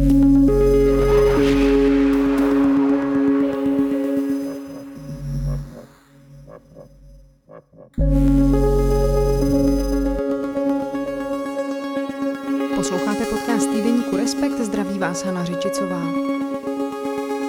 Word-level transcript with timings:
Posloucháte 0.00 0.16
podcast 13.24 13.70
týdeníku 13.70 14.16
Respekt, 14.16 14.60
zdraví 14.60 14.98
vás 14.98 15.24
Hana 15.24 15.44
Řičicová. 15.44 16.02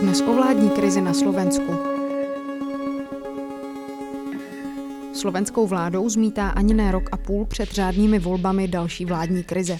Dnes 0.01 0.21
o 0.21 0.33
vládní 0.33 0.69
krizi 0.69 1.01
na 1.01 1.13
Slovensku. 1.13 1.73
Slovenskou 5.13 5.67
vládou 5.67 6.09
zmítá 6.09 6.49
ani 6.49 6.73
ne 6.73 6.91
rok 6.91 7.03
a 7.11 7.17
půl 7.17 7.45
před 7.45 7.71
řádnými 7.71 8.19
volbami 8.19 8.67
další 8.67 9.05
vládní 9.05 9.43
krize. 9.43 9.77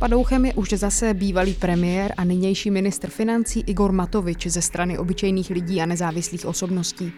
Padouchem 0.00 0.44
je 0.44 0.54
už 0.54 0.68
zase 0.72 1.14
bývalý 1.14 1.54
premiér 1.54 2.14
a 2.16 2.24
nynější 2.24 2.70
ministr 2.70 3.10
financí 3.10 3.64
Igor 3.66 3.92
Matovič 3.92 4.46
ze 4.46 4.62
strany 4.62 4.98
obyčejných 4.98 5.50
lidí 5.50 5.80
a 5.82 5.86
nezávislých 5.86 6.46
osobností. 6.46 7.12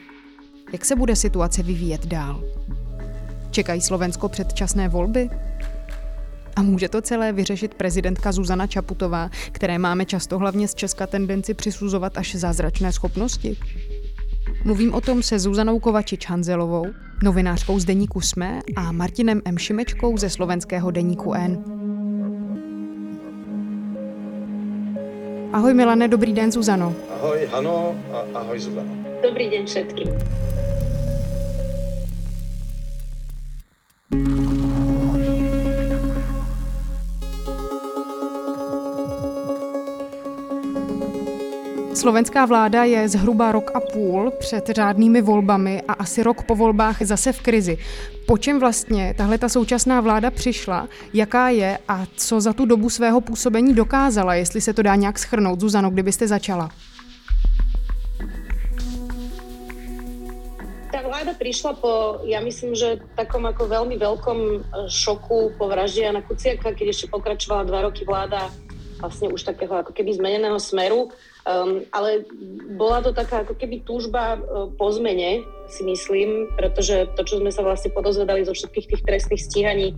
Jak 0.72 0.84
se 0.84 0.96
bude 0.96 1.16
situace 1.16 1.62
vyvíjet 1.62 2.06
dál? 2.06 2.44
Čekají 3.50 3.80
Slovensko 3.80 4.28
předčasné 4.28 4.88
volby? 4.88 5.30
A 6.56 6.62
může 6.62 6.88
to 6.88 7.02
celé 7.02 7.32
vyřešit 7.32 7.74
prezidentka 7.74 8.32
Zuzana 8.32 8.66
Čaputová, 8.66 9.30
které 9.52 9.78
máme 9.78 10.04
často 10.04 10.38
hlavně 10.38 10.68
z 10.68 10.74
Česka 10.74 11.06
tendenci 11.06 11.54
přisuzovat 11.54 12.18
až 12.18 12.34
zázračné 12.34 12.92
schopnosti? 12.92 13.56
Mluvím 14.64 14.94
o 14.94 15.00
tom 15.00 15.22
se 15.22 15.38
Zuzanou 15.38 15.78
Kovačič-Hanzelovou, 15.78 16.94
novinářkou 17.22 17.78
z 17.78 17.84
deníku 17.84 18.20
SME 18.20 18.60
a 18.76 18.92
Martinem 18.92 19.42
M. 19.44 19.58
Šimečkou 19.58 20.16
ze 20.16 20.30
slovenského 20.30 20.90
deníku 20.90 21.34
N. 21.34 21.81
Ahoj 25.52 25.74
Milane, 25.74 26.08
dobrý 26.08 26.32
den 26.32 26.52
Zuzano. 26.52 26.94
Ahoj 27.10 27.46
Hano 27.52 27.94
a 28.12 28.38
ahoj 28.38 28.58
Zuzano. 28.60 28.92
Dobrý 29.22 29.50
den 29.50 29.66
všetkým. 29.66 30.08
Slovenská 42.02 42.50
vláda 42.50 42.82
je 42.82 42.98
zhruba 43.14 43.54
rok 43.54 43.70
a 43.74 43.80
půl 43.80 44.34
před 44.38 44.68
řádnými 44.68 45.22
volbami 45.22 45.82
a 45.88 45.92
asi 45.92 46.22
rok 46.22 46.42
po 46.42 46.54
volbách 46.54 47.02
zase 47.02 47.32
v 47.32 47.40
krizi. 47.40 47.78
Po 48.26 48.38
čem 48.38 48.60
vlastně 48.60 49.14
tahle 49.16 49.38
ta 49.38 49.48
současná 49.48 50.00
vláda 50.00 50.30
přišla, 50.30 50.88
jaká 51.14 51.48
je 51.48 51.78
a 51.88 52.06
co 52.16 52.40
za 52.40 52.52
tu 52.52 52.66
dobu 52.66 52.90
svého 52.90 53.20
působení 53.20 53.74
dokázala, 53.74 54.34
jestli 54.34 54.60
se 54.60 54.72
to 54.72 54.82
dá 54.82 54.94
nějak 54.94 55.18
schrnout. 55.18 55.60
Zuzano, 55.60 55.90
kdybyste 55.90 56.28
začala. 56.28 56.70
Ta 60.92 61.06
vláda 61.06 61.38
prišla 61.38 61.72
po, 61.72 62.18
ja 62.26 62.42
myslím, 62.42 62.74
že 62.74 62.98
takom 63.14 63.46
ako 63.46 63.70
veľmi 63.70 63.94
veľkom 63.94 64.38
šoku 64.90 65.54
po 65.54 65.64
vražde 65.70 66.02
Jana 66.02 66.22
Kuciaka, 66.26 66.74
keď 66.74 66.86
ešte 66.90 67.06
pokračovala 67.14 67.62
dva 67.62 67.80
roky 67.86 68.02
vláda 68.02 68.50
vlastne 69.02 69.34
už 69.34 69.42
takého 69.42 69.74
ako 69.74 69.90
keby 69.90 70.14
zmeneného 70.14 70.62
smeru 70.62 71.10
Um, 71.42 71.82
ale 71.90 72.22
bola 72.78 73.02
to 73.02 73.10
taká 73.10 73.42
ako 73.42 73.58
keby 73.58 73.82
túžba 73.82 74.38
uh, 74.38 74.70
po 74.78 74.94
zmene, 74.94 75.42
si 75.66 75.82
myslím, 75.82 76.46
pretože 76.54 77.10
to, 77.18 77.26
čo 77.26 77.42
sme 77.42 77.50
sa 77.50 77.66
vlastne 77.66 77.90
podozvedali 77.90 78.46
zo 78.46 78.54
všetkých 78.54 78.86
tých 78.94 79.02
trestných 79.02 79.42
stíhaní, 79.42 79.88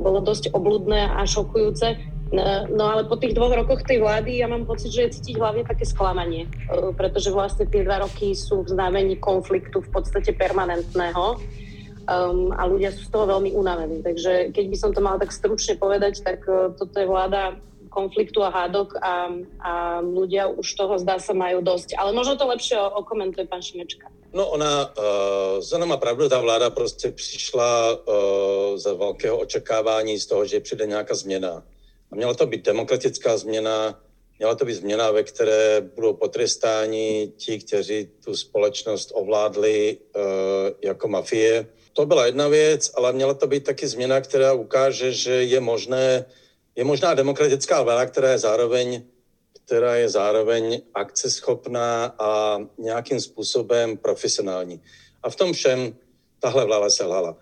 bolo 0.00 0.24
dosť 0.24 0.56
obludné 0.56 1.12
a 1.12 1.28
šokujúce. 1.28 2.00
No, 2.32 2.40
no 2.72 2.84
ale 2.88 3.04
po 3.04 3.20
tých 3.20 3.36
dvoch 3.36 3.52
rokoch 3.52 3.84
tej 3.84 4.00
vlády 4.00 4.40
ja 4.40 4.48
mám 4.48 4.64
pocit, 4.64 4.96
že 4.96 5.04
je 5.04 5.14
cítiť 5.20 5.36
hlavne 5.36 5.68
také 5.68 5.84
sklamanie, 5.84 6.48
uh, 6.72 6.88
pretože 6.96 7.28
vlastne 7.28 7.68
tie 7.68 7.84
dva 7.84 8.00
roky 8.00 8.32
sú 8.32 8.64
v 8.64 8.72
znamení 8.72 9.20
konfliktu 9.20 9.84
v 9.84 9.90
podstate 9.92 10.32
permanentného 10.32 11.36
um, 12.08 12.48
a 12.56 12.64
ľudia 12.64 12.96
sú 12.96 13.04
z 13.04 13.12
toho 13.12 13.28
veľmi 13.28 13.52
unavení. 13.52 14.00
Takže 14.00 14.56
keď 14.56 14.64
by 14.72 14.76
som 14.80 14.90
to 14.96 15.04
mala 15.04 15.20
tak 15.20 15.36
stručne 15.36 15.76
povedať, 15.76 16.24
tak 16.24 16.40
uh, 16.48 16.72
toto 16.72 16.96
je 16.96 17.04
vláda 17.04 17.60
konfliktu 17.94 18.42
a 18.42 18.50
hádok 18.50 18.98
a, 18.98 19.30
a 19.62 19.72
ľudia 20.02 20.50
už 20.50 20.66
toho 20.74 20.98
zdá 20.98 21.22
sa 21.22 21.30
majú 21.30 21.62
dosť. 21.62 21.94
Ale 21.94 22.10
možno 22.10 22.34
to 22.34 22.50
lepšie 22.50 22.74
okomentuje 22.74 23.46
pán 23.46 23.62
Šimečka. 23.62 24.10
No 24.34 24.50
ona, 24.50 24.90
uh, 24.90 25.62
Zana 25.62 25.86
má 25.86 25.96
pravdu, 25.96 26.26
ta 26.28 26.42
vláda 26.42 26.70
prostě 26.74 27.14
přišla 27.14 27.94
uh, 27.94 28.74
za 28.74 28.92
velkého 28.94 29.38
očekávání 29.38 30.18
z 30.18 30.26
toho, 30.26 30.42
že 30.42 30.60
přijde 30.60 30.86
nějaká 30.86 31.14
změna. 31.14 31.62
A 32.10 32.16
měla 32.16 32.34
to 32.34 32.46
být 32.46 32.66
demokratická 32.66 33.38
změna, 33.38 33.94
měla 34.38 34.54
to 34.54 34.64
být 34.64 34.74
změna, 34.74 35.10
ve 35.10 35.22
které 35.22 35.80
budou 35.94 36.12
potrestáni 36.18 37.32
ti, 37.38 37.58
kteří 37.58 38.10
tu 38.24 38.34
společnost 38.36 39.14
ovládli 39.14 39.96
uh, 39.96 40.22
jako 40.82 41.08
mafie. 41.08 41.66
To 41.94 42.06
byla 42.06 42.26
jedna 42.26 42.48
věc, 42.48 42.90
ale 42.98 43.12
měla 43.12 43.34
to 43.34 43.46
být 43.46 43.64
taky 43.64 43.86
změna, 43.86 44.20
která 44.20 44.52
ukáže, 44.52 45.12
že 45.12 45.46
je 45.46 45.60
možné 45.60 46.26
je 46.76 46.84
možná 46.84 47.14
demokratická 47.14 47.82
vláda, 47.82 48.06
která 48.06 48.30
je 48.30 48.38
zároveň 48.38 49.02
která 49.66 49.96
je 49.96 50.08
zároveň 50.08 50.82
akceschopná 50.94 52.14
a 52.18 52.58
nějakým 52.78 53.20
způsobem 53.20 53.96
profesionální. 53.96 54.80
A 55.22 55.30
v 55.30 55.36
tom 55.36 55.52
všem 55.52 55.96
tahle 56.38 56.64
vláda 56.64 56.90
selhala. 56.90 57.36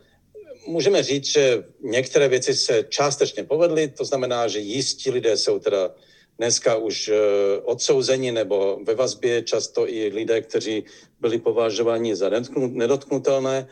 Můžeme 0.66 1.02
říct, 1.02 1.26
že 1.26 1.64
některé 1.82 2.28
věci 2.28 2.54
se 2.54 2.84
částečně 2.88 3.44
povedly, 3.44 3.88
to 3.88 4.04
znamená, 4.04 4.48
že 4.48 4.58
jistí 4.58 5.10
lidé 5.10 5.36
jsou 5.36 5.58
teda 5.58 5.90
dneska 6.38 6.76
už 6.76 7.08
eh, 7.08 7.16
odsouzeni 7.62 8.32
nebo 8.32 8.78
ve 8.84 8.94
vazbě, 8.94 9.42
často 9.42 9.88
i 9.88 10.08
lidé, 10.14 10.40
kteří 10.40 10.84
byli 11.20 11.38
považováni 11.38 12.16
za 12.16 12.30
nedotknutelné. 12.56 13.68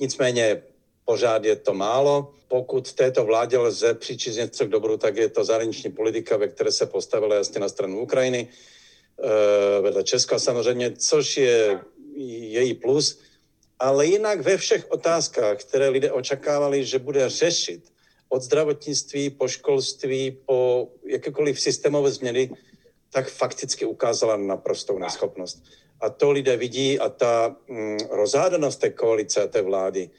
Nicméně 0.00 0.62
pořád 1.06 1.44
je 1.44 1.56
to 1.56 1.74
málo. 1.74 2.34
Pokud 2.48 2.92
této 2.92 3.24
vládě 3.24 3.58
lze 3.58 3.94
přičíst 3.94 4.38
něco 4.38 4.66
k 4.66 4.68
dobru, 4.68 4.96
tak 4.96 5.16
je 5.16 5.28
to 5.28 5.44
zahraniční 5.44 5.90
politika, 5.90 6.36
ve 6.36 6.48
které 6.48 6.72
se 6.72 6.86
postavila 6.86 7.34
jasně 7.34 7.60
na 7.60 7.68
stranu 7.68 8.00
Ukrajiny, 8.02 8.48
eh, 8.48 9.80
vedle 9.80 10.04
Česka 10.04 10.38
samozřejmě, 10.38 10.92
což 10.98 11.36
je 11.36 11.80
její 12.58 12.74
plus. 12.74 13.18
Ale 13.78 14.06
jinak 14.06 14.40
ve 14.40 14.56
všech 14.56 14.90
otázkách, 14.90 15.58
které 15.58 15.88
lidé 15.88 16.12
očekávali, 16.12 16.84
že 16.84 16.98
bude 16.98 17.28
řešit, 17.28 17.92
od 18.28 18.42
zdravotnictví 18.42 19.30
po 19.30 19.48
školství, 19.48 20.42
po 20.46 20.88
jakékoliv 21.06 21.60
systémové 21.60 22.10
změny, 22.10 22.50
tak 23.10 23.30
fakticky 23.30 23.84
ukázala 23.84 24.36
naprostou 24.36 24.98
neschopnost. 24.98 25.62
A 26.00 26.10
to 26.10 26.30
lidé 26.30 26.56
vidí 26.56 26.98
a 26.98 27.08
ta 27.08 27.56
mm, 27.68 27.98
rozhádanost 28.10 28.80
té 28.80 28.90
koalice 28.90 29.42
a 29.42 29.46
té 29.46 29.62
vlády 29.62 30.10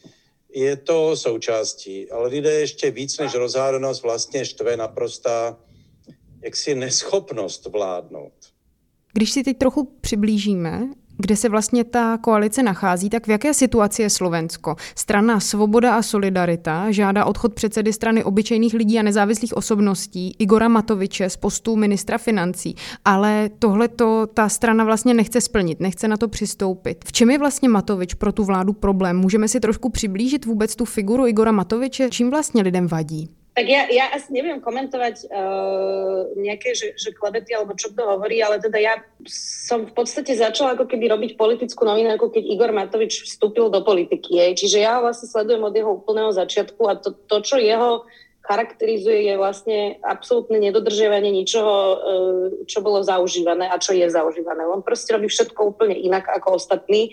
je 0.54 0.76
to 0.78 1.18
součástí, 1.18 2.12
ale 2.12 2.30
lidé 2.30 2.54
ještě 2.54 2.92
víc 2.92 3.18
než 3.18 3.34
rozhádanost 3.34 4.04
vlastně 4.04 4.46
štve 4.46 4.78
naprostá 4.78 5.58
jaksi 6.44 6.76
neschopnost 6.76 7.66
vládnout. 7.66 8.34
Když 9.14 9.32
si 9.32 9.44
teď 9.44 9.58
trochu 9.58 9.98
přiblížíme 10.02 10.90
kde 11.18 11.36
se 11.36 11.50
vlastně 11.50 11.84
ta 11.84 12.18
koalice 12.18 12.64
nachází, 12.64 13.10
tak 13.10 13.28
v 13.28 13.30
jaké 13.30 13.54
situaci 13.54 14.02
je 14.02 14.10
Slovensko? 14.10 14.76
Strana 14.96 15.40
Svoboda 15.40 15.96
a 15.96 16.02
Solidarita 16.02 16.92
žádá 16.92 17.26
odchod 17.26 17.54
předsedy 17.54 17.94
strany 17.94 18.24
obyčejných 18.24 18.74
lidí 18.74 19.00
a 19.00 19.04
nezávislých 19.04 19.58
osobností 19.58 20.36
Igora 20.40 20.68
Matoviče 20.68 21.30
z 21.30 21.38
postu 21.38 21.76
ministra 21.76 22.18
financí. 22.18 22.76
Ale 23.06 23.50
tohle 23.60 23.88
to 23.88 24.28
ta 24.34 24.50
strana 24.50 24.84
vlastně 24.84 25.14
nechce 25.14 25.42
splnit, 25.42 25.80
nechce 25.80 26.08
na 26.08 26.18
to 26.18 26.28
přistoupit. 26.28 27.06
V 27.06 27.12
čem 27.12 27.30
je 27.30 27.38
vlastně 27.38 27.70
Matovič 27.70 28.14
pro 28.14 28.32
tu 28.32 28.44
vládu 28.44 28.74
problém? 28.74 29.18
Můžeme 29.18 29.48
si 29.48 29.60
trošku 29.60 29.90
přiblížit 29.90 30.46
vůbec 30.46 30.76
tu 30.76 30.86
figuru 30.86 31.28
Igora 31.28 31.52
Matoviče? 31.52 32.10
Čím 32.10 32.30
vlastně 32.30 32.62
lidem 32.62 32.88
vadí? 32.88 33.30
Tak 33.58 33.66
ja, 33.66 33.90
ja 33.90 34.14
asi 34.14 34.30
neviem 34.30 34.62
komentovať 34.62 35.34
uh, 35.34 36.30
nejaké, 36.38 36.78
že, 36.78 36.94
že 36.94 37.10
klebety 37.10 37.58
alebo 37.58 37.74
čo 37.74 37.90
kto 37.90 38.06
hovorí, 38.06 38.38
ale 38.38 38.62
teda 38.62 38.78
ja 38.78 39.02
som 39.26 39.90
v 39.90 39.98
podstate 39.98 40.38
začala 40.38 40.78
ako 40.78 40.86
keby 40.86 41.10
robiť 41.10 41.42
politickú 41.42 41.82
novinárku, 41.82 42.30
keď 42.30 42.54
Igor 42.54 42.70
Matovič 42.70 43.26
vstúpil 43.26 43.74
do 43.74 43.82
politiky. 43.82 44.38
Je. 44.38 44.62
Čiže 44.62 44.78
ja 44.86 45.02
ho 45.02 45.10
vlastne 45.10 45.26
sledujem 45.26 45.66
od 45.66 45.74
jeho 45.74 45.90
úplného 45.90 46.30
začiatku 46.38 46.86
a 46.86 47.02
to, 47.02 47.18
to 47.18 47.42
čo 47.42 47.58
jeho 47.58 48.06
charakterizuje, 48.46 49.26
je 49.26 49.42
vlastne 49.42 49.98
absolútne 50.06 50.62
nedodržiavanie 50.62 51.34
ničoho, 51.34 51.74
uh, 51.74 51.98
čo 52.70 52.86
bolo 52.86 53.02
zaužívané 53.02 53.74
a 53.74 53.82
čo 53.82 53.98
je 53.98 54.06
zaužívané. 54.06 54.70
On 54.70 54.86
proste 54.86 55.18
robí 55.18 55.34
všetko 55.34 55.74
úplne 55.74 55.98
inak 55.98 56.30
ako 56.30 56.62
ostatní 56.62 57.10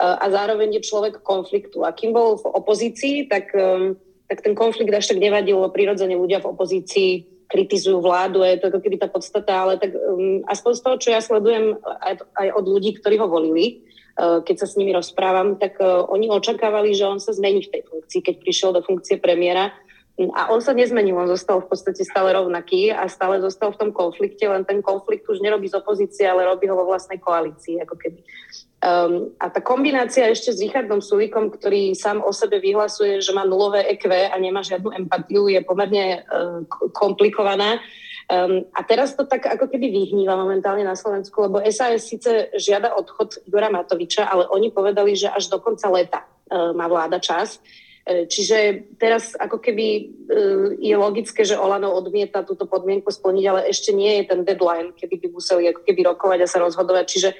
uh, 0.00 0.16
a 0.16 0.24
zároveň 0.32 0.80
je 0.80 0.88
človek 0.88 1.20
konfliktu. 1.20 1.84
A 1.84 1.92
kým 1.92 2.16
bol 2.16 2.40
v 2.40 2.48
opozícii, 2.48 3.28
tak... 3.28 3.52
Um, 3.52 4.00
tak 4.32 4.40
ten 4.40 4.56
konflikt 4.56 4.88
až 4.96 5.12
tak 5.12 5.20
nevadil, 5.20 5.60
prirodzene 5.68 6.16
ľudia 6.16 6.40
v 6.40 6.56
opozícii 6.56 7.10
kritizujú 7.52 8.00
vládu, 8.00 8.40
je 8.48 8.56
to 8.56 8.72
ako 8.72 8.80
keby 8.80 8.96
tá 8.96 9.12
podstata, 9.12 9.52
ale 9.52 9.76
tak 9.76 9.92
um, 9.92 10.40
aspoň 10.48 10.72
z 10.72 10.80
toho, 10.80 10.96
čo 10.96 11.08
ja 11.12 11.20
sledujem 11.20 11.76
aj, 11.84 12.24
aj 12.40 12.48
od 12.56 12.64
ľudí, 12.64 12.96
ktorí 12.96 13.20
ho 13.20 13.28
volili, 13.28 13.84
uh, 14.16 14.40
keď 14.40 14.64
sa 14.64 14.66
s 14.72 14.80
nimi 14.80 14.96
rozprávam, 14.96 15.60
tak 15.60 15.76
uh, 15.76 16.08
oni 16.08 16.32
očakávali, 16.32 16.96
že 16.96 17.04
on 17.04 17.20
sa 17.20 17.36
zmení 17.36 17.68
v 17.68 17.72
tej 17.76 17.82
funkcii, 17.84 18.20
keď 18.24 18.34
prišiel 18.40 18.70
do 18.72 18.80
funkcie 18.80 19.20
premiéra. 19.20 19.68
A 20.16 20.52
on 20.52 20.60
sa 20.60 20.72
nezmenil, 20.76 21.16
on 21.16 21.28
zostal 21.28 21.60
v 21.64 21.72
podstate 21.72 22.04
stále 22.04 22.36
rovnaký 22.36 22.92
a 22.92 23.08
stále 23.08 23.40
zostal 23.40 23.72
v 23.72 23.80
tom 23.80 23.90
konflikte, 23.96 24.44
len 24.44 24.64
ten 24.64 24.84
konflikt 24.84 25.24
už 25.28 25.40
nerobí 25.40 25.68
z 25.68 25.76
opozície, 25.76 26.28
ale 26.28 26.48
robí 26.48 26.68
ho 26.68 26.76
vo 26.76 26.88
vlastnej 26.88 27.16
koalícii, 27.16 27.80
ako 27.80 27.96
keby. 27.96 28.20
Um, 28.82 29.30
a 29.38 29.46
tá 29.46 29.62
kombinácia 29.62 30.26
ešte 30.26 30.50
s 30.50 30.58
Richardom 30.58 30.98
Sulíkom, 30.98 31.54
ktorý 31.54 31.94
sám 31.94 32.18
o 32.18 32.34
sebe 32.34 32.58
vyhlasuje, 32.58 33.22
že 33.22 33.30
má 33.30 33.46
nulové 33.46 33.86
EQ 33.94 34.10
a 34.10 34.34
nemá 34.42 34.58
žiadnu 34.66 34.90
empatiu, 34.98 35.46
je 35.46 35.62
pomerne 35.62 36.26
uh, 36.26 36.66
komplikovaná. 36.90 37.78
Um, 38.26 38.66
a 38.74 38.82
teraz 38.82 39.14
to 39.14 39.22
tak 39.22 39.46
ako 39.46 39.70
keby 39.70 39.86
vyhníva 39.86 40.34
momentálne 40.34 40.82
na 40.82 40.98
Slovensku, 40.98 41.46
lebo 41.46 41.62
SAS 41.70 42.10
síce 42.10 42.50
žiada 42.58 42.98
odchod 42.98 43.38
Igora 43.46 43.70
Matoviča, 43.70 44.26
ale 44.26 44.50
oni 44.50 44.74
povedali, 44.74 45.14
že 45.14 45.30
až 45.30 45.46
do 45.46 45.62
konca 45.62 45.86
leta 45.86 46.26
uh, 46.26 46.74
má 46.74 46.90
vláda 46.90 47.22
čas. 47.22 47.62
E, 48.02 48.26
čiže 48.26 48.90
teraz 48.98 49.38
ako 49.38 49.62
keby 49.62 50.10
je 50.82 50.90
logické, 50.98 51.46
že 51.46 51.54
Olano 51.54 51.94
odmieta 51.94 52.42
túto 52.42 52.66
podmienku 52.66 53.14
splniť, 53.14 53.44
ale 53.46 53.70
ešte 53.70 53.94
nie 53.94 54.18
je 54.18 54.34
ten 54.34 54.42
deadline, 54.42 54.90
kedy 54.90 55.22
by 55.22 55.26
museli 55.30 55.70
ako 55.70 55.86
keby 55.86 56.10
rokovať 56.10 56.38
a 56.42 56.50
sa 56.50 56.58
rozhodovať. 56.58 57.04
Čiže 57.06 57.30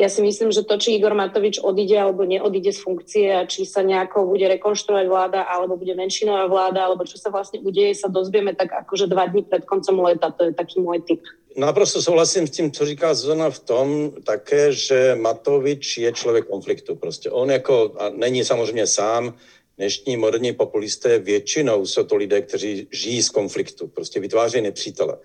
ja 0.00 0.08
si 0.08 0.24
myslím, 0.24 0.48
že 0.48 0.64
to, 0.64 0.80
či 0.80 0.96
Igor 0.96 1.12
Matovič 1.12 1.60
odíde 1.60 2.00
alebo 2.00 2.24
neodíde 2.24 2.72
z 2.72 2.80
funkcie 2.80 3.28
a 3.36 3.44
či 3.44 3.68
sa 3.68 3.84
nejako 3.84 4.24
bude 4.24 4.48
rekonštruovať 4.48 5.06
vláda 5.12 5.40
alebo 5.44 5.76
bude 5.76 5.92
menšinová 5.92 6.48
vláda 6.48 6.88
alebo 6.88 7.04
čo 7.04 7.20
sa 7.20 7.28
vlastne 7.28 7.60
udeje, 7.60 8.00
sa 8.00 8.08
dozvieme 8.08 8.56
tak 8.56 8.72
akože 8.72 9.04
dva 9.12 9.28
dní 9.28 9.44
pred 9.44 9.68
koncom 9.68 10.00
leta. 10.00 10.32
To 10.32 10.48
je 10.48 10.52
taký 10.56 10.80
môj 10.80 11.04
tip. 11.04 11.20
Naprosto 11.56 12.02
souhlasím 12.02 12.46
s 12.46 12.50
tím, 12.50 12.72
co 12.72 12.86
říká 12.86 13.14
Zuzana 13.14 13.50
v 13.50 13.58
tom 13.58 13.86
také, 14.24 14.72
že 14.72 15.18
Matovič 15.20 15.98
je 15.98 16.12
člověk 16.12 16.46
konfliktu. 16.46 16.94
Prostě 16.94 17.30
on 17.30 17.50
jako, 17.50 17.92
a 17.98 18.08
není 18.08 18.44
samozřejmě 18.44 18.86
sám, 18.86 19.34
dnešní 19.76 20.16
moderní 20.16 20.52
populisté 20.52 21.18
většinou 21.18 21.86
jsou 21.86 22.04
to 22.04 22.16
lidé, 22.16 22.42
kteří 22.42 22.88
žijí 22.90 23.22
z 23.22 23.30
konfliktu, 23.30 23.86
prostě 23.86 24.20
vytvářejí 24.20 24.62
nepřítele. 24.62 25.16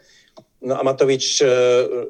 No 0.65 0.79
a 0.79 0.83
Matovič 0.83 1.41
eh, 1.41 1.47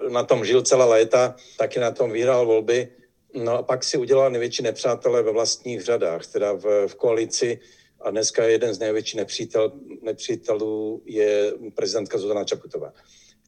na 0.09 0.23
tom 0.23 0.45
žil 0.45 0.61
celá 0.61 0.85
léta, 0.85 1.35
taky 1.57 1.79
na 1.79 1.91
tom 1.91 2.11
vyhrál 2.11 2.45
volby, 2.45 2.87
no 3.33 3.57
a 3.57 3.63
pak 3.63 3.83
si 3.83 3.97
udělal 3.97 4.31
největší 4.31 4.63
nepřátelé 4.63 5.23
ve 5.23 5.31
vlastních 5.31 5.81
řadách, 5.81 6.27
teda 6.27 6.53
v, 6.53 6.87
v 6.87 6.95
koalici 6.95 7.59
a 8.01 8.11
dneska 8.11 8.43
jeden 8.43 8.73
z 8.73 8.79
největších 8.79 9.15
nepřítel, 9.15 9.71
nepřítelů 10.01 11.01
je 11.05 11.53
prezidentka 11.75 12.17
Zuzana 12.17 12.43
Čaputová. 12.43 12.93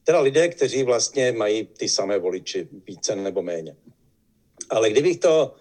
Teda 0.04 0.20
lidé, 0.20 0.48
kteří 0.48 0.84
vlastně 0.84 1.32
mají 1.32 1.66
ty 1.66 1.90
samé 1.90 2.20
voliči, 2.20 2.68
více 2.88 3.16
nebo 3.16 3.42
méně. 3.42 3.76
Ale 4.70 4.90
kdybych 4.90 5.20
to 5.20 5.56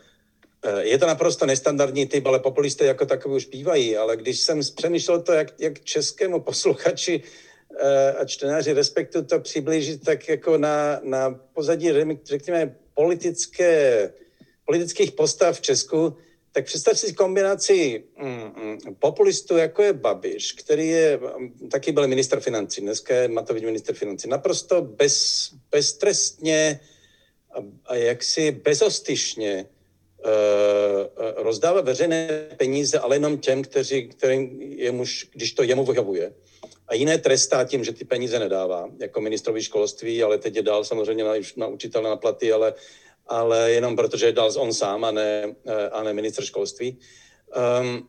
Eh, 0.66 0.84
je 0.84 0.98
to 0.98 1.06
naprosto 1.06 1.46
nestandardní 1.46 2.06
typ, 2.06 2.26
ale 2.26 2.38
populisté 2.38 2.84
jako 2.84 3.06
takový 3.06 3.34
už 3.34 3.46
bývají, 3.46 3.96
ale 3.96 4.16
když 4.16 4.40
jsem 4.40 4.60
přemýšlel 4.76 5.22
to, 5.22 5.32
jak, 5.32 5.60
jak 5.60 5.80
českému 5.84 6.40
posluchači 6.40 7.22
a 8.18 8.24
čtenáři 8.24 8.72
respektu 8.72 9.24
to 9.24 9.40
přiblížit, 9.40 10.04
tak 10.04 10.28
jako 10.28 10.58
na, 10.58 11.00
na 11.02 11.30
pozadí, 11.30 11.88
řekněme, 12.24 12.76
politické, 12.94 14.12
politických 14.64 15.12
postav 15.12 15.56
v 15.56 15.60
Česku, 15.60 16.16
tak 16.52 16.64
představte 16.64 16.98
si 16.98 17.12
kombinaci 17.12 18.04
mm, 18.18 18.28
mm, 18.28 18.78
populistů, 18.98 19.56
jako 19.56 19.82
je 19.82 19.92
Babiš, 19.92 20.52
který 20.52 20.88
je, 20.88 21.20
mm, 21.38 21.68
taky 21.70 21.92
byl 21.92 22.08
minister 22.08 22.40
financí, 22.40 22.80
dneska 22.80 23.14
je 23.14 23.28
Matovič 23.28 23.64
minister 23.64 23.94
financí, 23.94 24.28
naprosto 24.28 24.82
bez, 24.82 25.50
beztrestně 25.70 26.80
a, 27.54 27.58
a 27.86 27.94
jaksi 27.94 28.50
bezostyšně 28.50 29.66
Eh, 30.26 31.08
eh, 31.16 31.42
rozdává 31.42 31.80
veřejné 31.80 32.28
peníze, 32.56 32.98
ale 32.98 33.16
jenom 33.16 33.38
těm, 33.38 33.62
kteří, 33.62 34.08
kterým 34.08 34.62
jemuž, 34.62 35.28
když 35.32 35.52
to 35.52 35.62
jemu 35.62 35.84
vyhovuje. 35.84 36.32
A 36.88 36.94
jiné 36.94 37.18
trestá 37.18 37.64
tím, 37.64 37.84
že 37.84 37.92
ty 37.92 38.04
peníze 38.04 38.38
nedává, 38.38 38.88
jako 39.00 39.20
ministrovi 39.20 39.62
školství, 39.62 40.22
ale 40.22 40.38
teď 40.38 40.56
je 40.56 40.62
dál 40.62 40.84
samozřejmě 40.84 41.24
na, 41.24 41.32
na 41.56 41.66
učitele 41.66 42.10
na 42.10 42.16
platy, 42.16 42.52
ale, 42.52 42.74
ale 43.26 43.70
jenom 43.70 43.96
protože 43.96 44.26
je 44.26 44.32
dal 44.32 44.50
on 44.56 44.72
sám 44.72 45.04
a 45.04 45.10
ne, 45.10 45.54
eh, 45.66 45.88
a 45.88 46.02
ne 46.02 46.12
ministr 46.12 46.44
školství. 46.44 46.98
Um, 47.80 48.08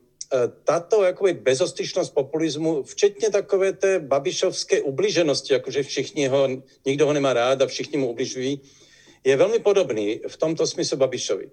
tato 0.64 1.04
jakoby 1.04 1.34
bezostyšnost 1.34 2.14
populismu, 2.14 2.84
včetně 2.84 3.30
takové 3.30 3.74
té 3.74 4.00
babišovské 4.00 4.82
ubliženosti, 4.82 5.54
jakože 5.54 5.84
všichni 5.84 6.28
ho, 6.28 6.48
nikdo 6.86 7.06
ho 7.06 7.14
nemá 7.14 7.34
rád 7.34 7.62
a 7.62 7.68
všichni 7.68 7.98
mu 7.98 8.10
ubližují, 8.10 8.62
je 9.24 9.38
velmi 9.38 9.60
podobný 9.60 10.22
v 10.28 10.38
tomto 10.38 10.68
smyslu 10.68 10.98
Babišovi. 10.98 11.50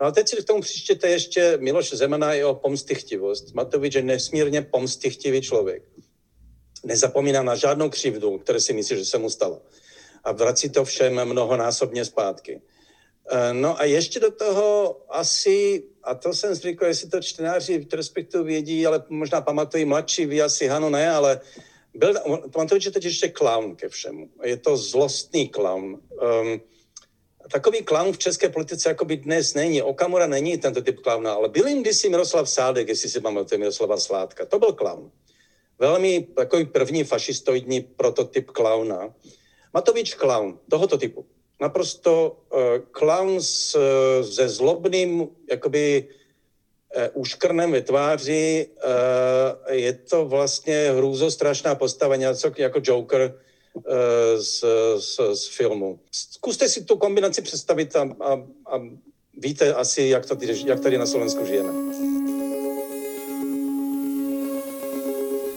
No 0.00 0.06
a 0.06 0.10
teď 0.10 0.28
si 0.28 0.36
k 0.36 0.44
tomu 0.44 0.60
přičtěte 0.60 1.08
ještě 1.08 1.58
Miloš 1.60 1.90
Zemana 1.90 2.34
i 2.34 2.44
o 2.44 2.54
pomstychtivost. 2.54 3.54
Matovič 3.54 3.94
je 3.94 4.02
nesmírně 4.02 4.62
pomstychtivý 4.62 5.42
člověk. 5.42 5.82
Nezapomíná 6.86 7.42
na 7.42 7.54
žádnou 7.54 7.90
křivdu, 7.90 8.38
které 8.38 8.60
si 8.60 8.72
myslí, 8.72 8.96
že 8.96 9.04
se 9.04 9.18
mu 9.18 9.30
stalo. 9.30 9.62
A 10.24 10.32
vrací 10.32 10.70
to 10.70 10.84
všem 10.84 11.24
mnohonásobně 11.24 12.04
zpátky. 12.04 12.60
E, 13.30 13.52
no 13.52 13.80
a 13.80 13.84
ještě 13.84 14.20
do 14.20 14.30
toho 14.30 14.96
asi, 15.08 15.82
a 16.02 16.14
to 16.14 16.34
jsem 16.34 16.54
zvyklý, 16.54 16.86
jestli 16.86 17.08
to 17.08 17.20
čtenáři 17.20 17.78
v 17.78 17.94
respektu 17.94 18.44
vědí, 18.44 18.86
ale 18.86 19.04
možná 19.08 19.40
pamatují 19.40 19.84
mladší, 19.84 20.26
vy 20.26 20.42
asi 20.42 20.66
Hano 20.66 20.90
ne, 20.90 21.10
ale 21.10 21.40
byl, 21.94 22.14
Matovič 22.56 22.84
je 22.84 22.90
teď 22.90 23.04
ještě 23.04 23.32
clown 23.36 23.76
ke 23.76 23.88
všemu. 23.88 24.28
Je 24.42 24.56
to 24.56 24.76
zlostný 24.76 25.48
clown. 25.48 25.84
Um, 25.84 26.60
takový 27.52 27.82
klaun 27.82 28.12
v 28.12 28.18
české 28.18 28.48
politice 28.48 28.88
jako 28.88 29.04
by 29.04 29.16
dnes 29.16 29.54
není. 29.54 29.82
Okamura 29.82 30.26
není 30.26 30.58
tento 30.58 30.82
typ 30.82 31.00
klauna, 31.00 31.32
ale 31.32 31.48
byl 31.48 31.66
jim 31.66 31.82
kdysi 31.82 32.08
Miroslav 32.08 32.50
Sádek, 32.50 32.88
jestli 32.88 33.08
si 33.08 33.20
pamatuje 33.20 33.58
Miroslava 33.58 33.96
Sládka. 33.96 34.46
To 34.46 34.58
byl 34.58 34.72
klaun. 34.72 35.10
Velmi 35.78 36.26
takový 36.36 36.64
první 36.64 37.04
fašistoidní 37.04 37.80
prototyp 37.80 38.50
klauna. 38.50 39.14
Matovič 39.74 40.14
klaun 40.14 40.58
tohoto 40.70 40.98
typu. 40.98 41.26
Naprosto 41.60 42.36
uh, 42.52 42.60
klaun 42.90 43.40
s, 43.40 43.74
uh, 43.74 44.26
se 44.26 44.48
zlobným 44.48 45.28
jakoby 45.50 46.08
uh, 46.96 47.02
úškrnem 47.14 47.72
ve 47.72 47.80
tváři. 47.80 48.66
Uh, 49.66 49.74
je 49.74 49.92
to 49.92 50.24
vlastně 50.24 50.92
hrůzostrašná 50.96 51.74
postava, 51.74 52.16
něco 52.16 52.52
jako 52.56 52.80
Joker, 52.82 53.34
Eh, 53.76 54.40
z, 54.40 54.64
z, 54.98 55.20
z 55.34 55.48
filmu. 55.48 56.00
Zkuste 56.12 56.68
si 56.68 56.84
tu 56.84 56.96
kombinaci 56.96 57.42
představit 57.42 57.96
a, 57.96 58.02
a, 58.20 58.32
a 58.66 58.80
víte 59.38 59.74
asi, 59.74 60.02
jak 60.02 60.26
tady, 60.26 60.62
jak 60.66 60.80
tady 60.80 60.98
na 60.98 61.06
Slovensku 61.06 61.46
žijeme. 61.46 61.72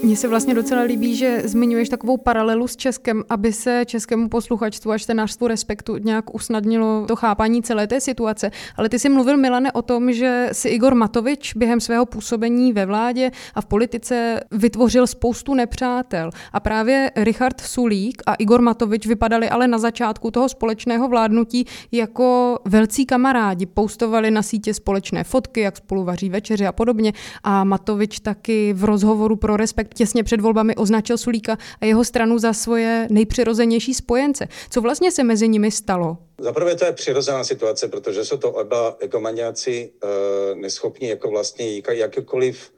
Mně 0.10 0.18
se 0.18 0.28
vlastně 0.28 0.54
docela 0.54 0.82
líbí, 0.82 1.16
že 1.16 1.42
zmiňuješ 1.46 1.90
takovou 1.90 2.18
paralelu 2.18 2.68
s 2.68 2.76
Českem, 2.76 3.24
aby 3.30 3.54
se 3.54 3.84
českému 3.86 4.30
posluchačstvu 4.30 4.92
a 4.92 4.98
čtenářstvu 4.98 5.48
respektu 5.48 5.98
nějak 5.98 6.36
usnadnilo 6.36 7.06
to 7.08 7.16
chápání 7.16 7.64
celé 7.64 7.88
té 7.88 8.02
situace. 8.02 8.52
Ale 8.76 8.90
ty 8.90 9.00
jsi 9.00 9.10
mluvil, 9.10 9.38
Milane, 9.38 9.72
o 9.72 9.82
tom, 9.82 10.14
že 10.14 10.50
si 10.52 10.70
Igor 10.70 10.96
Matovič 10.96 11.54
během 11.54 11.80
svého 11.80 12.06
působení 12.06 12.74
ve 12.74 12.86
vládě 12.86 13.32
a 13.56 13.62
v 13.62 13.66
politice 13.66 14.40
vytvořil 14.52 15.08
spoustu 15.08 15.54
nepřátel. 15.54 16.30
A 16.54 16.60
právě 16.60 17.12
Richard 17.16 17.62
Sulík 17.62 18.22
a 18.26 18.34
Igor 18.34 18.62
Matovič 18.62 19.08
vypadali 19.08 19.50
ale 19.50 19.68
na 19.68 19.78
začátku 19.78 20.32
toho 20.32 20.50
společného 20.50 21.08
vládnutí 21.08 21.66
jako 21.92 22.58
velcí 22.66 23.06
kamarádi. 23.06 23.66
Poustovali 23.66 24.32
na 24.32 24.42
sítě 24.42 24.74
společné 24.74 25.24
fotky, 25.24 25.62
jak 25.62 25.78
spolu 25.78 26.04
vaří 26.04 26.30
večeři 26.30 26.68
a 26.68 26.72
podobně. 26.72 27.14
A 27.44 27.64
Matovič 27.64 28.20
taky 28.20 28.74
v 28.74 28.84
rozhovoru 28.84 29.36
pro 29.36 29.58
Respekt 29.58 29.99
těsně 30.00 30.24
před 30.24 30.42
volbami 30.42 30.76
označil 30.76 31.18
Sulíka 31.18 31.58
a 31.82 31.86
jeho 31.86 32.04
stranu 32.04 32.40
za 32.40 32.54
svoje 32.54 33.08
nejpřirozenější 33.12 33.94
spojence. 33.94 34.48
Co 34.70 34.82
vlastně 34.82 35.12
se 35.12 35.24
mezi 35.24 35.48
nimi 35.48 35.72
stalo? 35.72 36.18
Za 36.40 36.52
prvé 36.54 36.76
to 36.76 36.86
je 36.86 36.94
přirozená 36.94 37.44
situace, 37.44 37.88
protože 37.88 38.26
jsou 38.26 38.38
to 38.38 38.52
oba 38.52 38.96
ekomaniaci 39.00 39.92
uh, 39.92 40.60
neschopní 40.60 41.08
jako 41.08 41.30
vlastně 41.30 41.82
jakýkoliv 41.92 42.72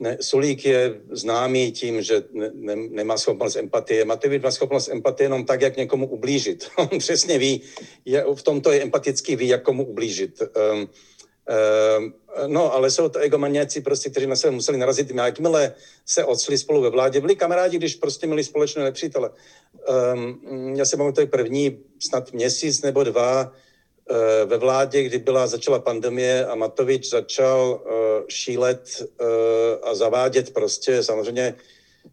ne, 0.00 0.18
Sulík 0.20 0.64
je 0.64 1.00
známý 1.10 1.72
tím, 1.72 2.02
že 2.02 2.22
ne, 2.32 2.50
ne, 2.54 2.76
nemá 2.76 3.16
schopnost 3.16 3.56
empatie. 3.56 4.04
Matovič 4.04 4.42
má 4.42 4.50
schopnost 4.50 4.88
empatie 4.88 5.24
jenom 5.24 5.44
tak, 5.44 5.60
jak 5.60 5.76
někomu 5.76 6.06
ublížit. 6.06 6.68
On 6.76 6.98
přesně 6.98 7.38
ví, 7.38 7.62
je, 8.04 8.24
v 8.34 8.42
tomto 8.42 8.72
je 8.72 8.82
empatický, 8.82 9.36
ví, 9.36 9.48
jak 9.48 9.62
komu 9.62 9.86
ublížit. 9.86 10.42
Um, 10.42 10.88
No, 12.46 12.74
ale 12.74 12.90
jsou 12.90 13.08
to 13.08 13.18
egomaniaci, 13.18 13.80
prostě, 13.80 14.10
kteří 14.10 14.26
na 14.26 14.36
sebe 14.36 14.50
museli 14.50 14.78
narazit. 14.78 15.10
Jakmile 15.10 15.72
se 16.06 16.24
odšli 16.24 16.58
spolu 16.58 16.80
ve 16.80 16.90
vládě, 16.90 17.20
byli 17.20 17.36
kamarádi, 17.36 17.76
když 17.76 17.94
prostě 17.94 18.26
měli 18.26 18.44
společné 18.44 18.84
nepřítele. 18.84 19.30
Um, 20.14 20.74
já 20.76 20.84
si 20.84 20.96
pamatuju 20.96 21.26
první 21.26 21.78
snad 21.98 22.32
měsíc 22.32 22.82
nebo 22.82 23.04
dva 23.04 23.52
uh, 24.10 24.16
ve 24.50 24.56
vládě, 24.56 25.02
kdy 25.02 25.18
byla, 25.18 25.46
začala 25.46 25.78
pandemie 25.78 26.46
a 26.46 26.54
Matovič 26.54 27.10
začal 27.10 27.80
uh, 27.84 27.90
šílet 28.28 29.02
uh, 29.20 29.26
a 29.82 29.94
zavádět 29.94 30.52
prostě 30.52 31.02
samozřejmě 31.02 31.54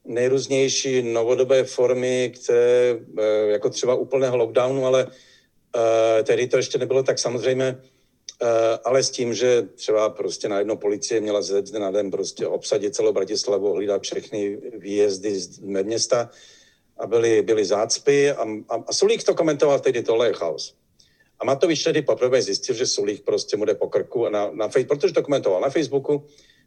nejrůznější 0.05 1.01
novodobé 1.01 1.63
formy, 1.63 2.33
které, 2.35 2.97
jako 3.47 3.69
třeba 3.69 3.95
úplného 3.95 4.37
lockdownu, 4.37 4.85
ale 4.85 5.07
tehdy 6.23 6.47
to 6.47 6.57
ještě 6.57 6.77
nebylo 6.77 7.03
tak 7.03 7.19
samozřejmě, 7.19 7.77
ale 8.83 9.03
s 9.03 9.09
tím, 9.09 9.33
že 9.33 9.61
třeba 9.61 10.09
prostě 10.09 10.49
najednou 10.49 10.77
policie 10.77 11.21
měla 11.21 11.41
ze 11.41 11.61
dne 11.61 11.79
na 11.79 11.91
den 11.91 12.11
prostě 12.11 12.47
obsadit 12.47 12.95
celou 12.95 13.13
Bratislavu, 13.13 13.73
hlídat 13.73 14.01
všechny 14.01 14.57
výjezdy 14.77 15.39
z 15.39 15.59
města 15.59 16.29
a 16.97 17.07
byly, 17.07 17.41
byly 17.41 17.65
zácpy 17.65 18.31
a, 18.31 18.43
a, 18.69 18.75
a 18.87 18.93
Sulík 18.93 19.23
to 19.23 19.35
komentoval 19.35 19.79
tehdy, 19.79 20.03
tohle 20.03 20.27
je 20.27 20.33
chaos. 20.33 20.75
A 21.39 21.45
Matovič 21.45 21.83
tedy 21.83 22.01
poprvé 22.01 22.41
zjistil, 22.41 22.75
že 22.75 22.87
Sulík 22.87 23.25
prostě 23.25 23.57
mu 23.57 23.65
jde 23.65 23.75
po 23.75 23.87
krku, 23.87 24.29
na, 24.29 24.51
na, 24.51 24.69
protože 24.87 25.13
to 25.13 25.23
komentoval 25.23 25.61
na 25.61 25.69
Facebooku. 25.69 26.23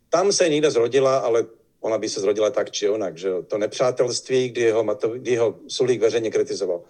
Tam 0.09 0.33
se 0.33 0.49
někde 0.49 0.71
zrodila, 0.71 1.19
ale 1.19 1.47
ona 1.81 1.99
by 1.99 2.09
se 2.09 2.21
zrodila 2.21 2.51
tak 2.51 2.71
či 2.71 2.89
onak, 2.89 3.19
že 3.19 3.31
to 3.47 3.59
nepřátelství, 3.59 4.49
kdy 4.49 4.61
jeho, 4.61 4.85
Matovi, 4.85 5.19
kdy 5.19 5.31
jeho 5.31 5.55
Sulík 5.69 6.01
veřejně 6.01 6.31
kritizoval. 6.31 6.83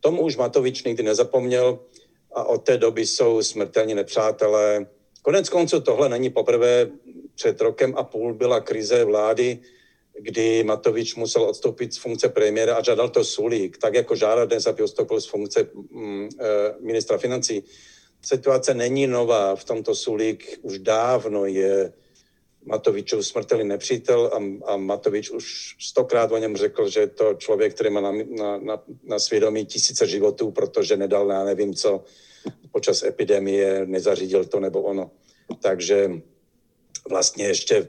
Tomu 0.00 0.22
už 0.22 0.36
Matovič 0.36 0.84
nikdy 0.84 1.02
nezapomněl 1.02 1.78
a 2.34 2.44
od 2.44 2.58
té 2.64 2.78
doby 2.78 3.06
jsou 3.06 3.42
smrtelní 3.42 3.94
nepřátelé. 3.94 4.86
Konec 5.22 5.48
konců 5.48 5.80
tohle 5.80 6.08
není 6.08 6.30
poprvé. 6.30 6.90
Před 7.34 7.60
rokem 7.60 7.94
a 7.96 8.04
půl 8.04 8.34
byla 8.34 8.60
krize 8.60 9.04
vlády, 9.04 9.58
kdy 10.20 10.64
Matovič 10.64 11.14
musel 11.14 11.42
odstoupit 11.42 11.94
z 11.94 11.98
funkce 11.98 12.28
premiéra 12.28 12.76
a 12.76 12.82
žádal 12.82 13.08
to 13.08 13.24
Sulík, 13.24 13.78
tak 13.78 13.94
jako 13.94 14.16
žádá 14.16 14.44
dnes, 14.44 14.66
aby 14.66 14.82
odstoupil 14.82 15.20
z 15.20 15.26
funkce 15.26 15.68
mm, 15.90 16.28
eh, 16.40 16.74
ministra 16.80 17.18
financí. 17.18 17.64
Situace 18.22 18.74
není 18.74 19.06
nová, 19.06 19.56
v 19.56 19.64
tomto 19.64 19.94
Sulík 19.94 20.58
už 20.62 20.78
dávno 20.78 21.44
je 21.44 21.92
Matovičův 22.64 23.26
smrtelný 23.26 23.64
nepřítel 23.64 24.30
a, 24.32 24.72
a 24.72 24.76
Matovič 24.76 25.30
už 25.30 25.76
stokrát 25.80 26.32
o 26.32 26.38
něm 26.38 26.56
řekl, 26.56 26.88
že 26.88 27.00
je 27.00 27.06
to 27.06 27.34
člověk, 27.34 27.74
který 27.74 27.90
má 27.90 28.00
na, 28.00 28.12
na, 28.12 28.58
na, 28.58 28.82
na 29.02 29.18
svědomí 29.18 29.66
tisíce 29.66 30.06
životů, 30.06 30.50
protože 30.50 30.96
nedal, 30.96 31.30
já 31.30 31.44
nevím 31.44 31.74
co, 31.74 32.04
počas 32.72 33.02
epidemie, 33.02 33.86
nezařídil 33.86 34.44
to 34.44 34.60
nebo 34.60 34.82
ono. 34.82 35.10
Takže 35.62 36.10
vlastně 37.10 37.44
ještě 37.44 37.88